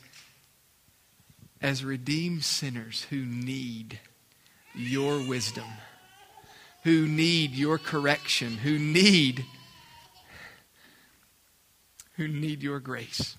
as 1.62 1.84
redeemed 1.84 2.42
sinners 2.42 3.06
who 3.10 3.24
need 3.24 4.00
your 4.74 5.20
wisdom, 5.28 5.68
who 6.82 7.06
need 7.06 7.52
your 7.52 7.78
correction, 7.78 8.56
who 8.56 8.80
need 8.80 9.44
who 12.16 12.28
need 12.28 12.62
your 12.62 12.80
grace. 12.80 13.36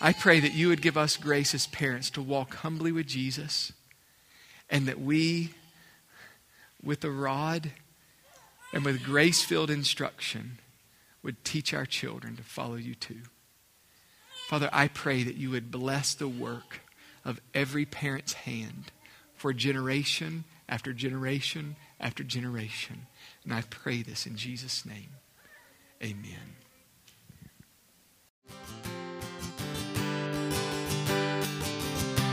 I 0.00 0.12
pray 0.12 0.40
that 0.40 0.54
you 0.54 0.68
would 0.68 0.82
give 0.82 0.96
us 0.96 1.16
grace 1.16 1.54
as 1.54 1.66
parents 1.66 2.10
to 2.10 2.22
walk 2.22 2.54
humbly 2.56 2.92
with 2.92 3.06
Jesus 3.06 3.72
and 4.70 4.86
that 4.86 5.00
we, 5.00 5.50
with 6.82 7.00
the 7.00 7.10
rod 7.10 7.72
and 8.72 8.84
with 8.84 9.02
grace 9.02 9.42
filled 9.42 9.70
instruction, 9.70 10.58
would 11.22 11.44
teach 11.44 11.74
our 11.74 11.86
children 11.86 12.36
to 12.36 12.42
follow 12.42 12.76
you 12.76 12.94
too. 12.94 13.22
Father, 14.48 14.70
I 14.72 14.88
pray 14.88 15.24
that 15.24 15.36
you 15.36 15.50
would 15.50 15.70
bless 15.70 16.14
the 16.14 16.28
work 16.28 16.80
of 17.24 17.40
every 17.52 17.84
parent's 17.84 18.34
hand 18.34 18.92
for 19.34 19.52
generation 19.52 20.44
after 20.68 20.92
generation 20.92 21.76
after 22.00 22.22
generation. 22.22 23.06
And 23.44 23.52
I 23.52 23.62
pray 23.62 24.02
this 24.02 24.26
in 24.26 24.36
Jesus' 24.36 24.86
name. 24.86 25.10
Amen. 26.02 26.57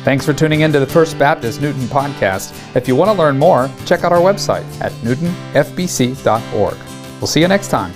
Thanks 0.05 0.23
for 0.23 0.33
tuning 0.33 0.61
in 0.61 0.71
to 0.71 0.79
the 0.79 0.85
First 0.85 1.17
Baptist 1.17 1.61
Newton 1.61 1.81
podcast. 1.87 2.53
If 2.75 2.87
you 2.87 2.95
want 2.95 3.09
to 3.09 3.17
learn 3.17 3.39
more, 3.39 3.71
check 3.87 4.03
out 4.03 4.11
our 4.11 4.19
website 4.19 4.63
at 4.79 4.91
newtonfbc.org. 5.01 6.77
We'll 7.19 7.27
see 7.27 7.41
you 7.41 7.47
next 7.47 7.69
time. 7.69 7.91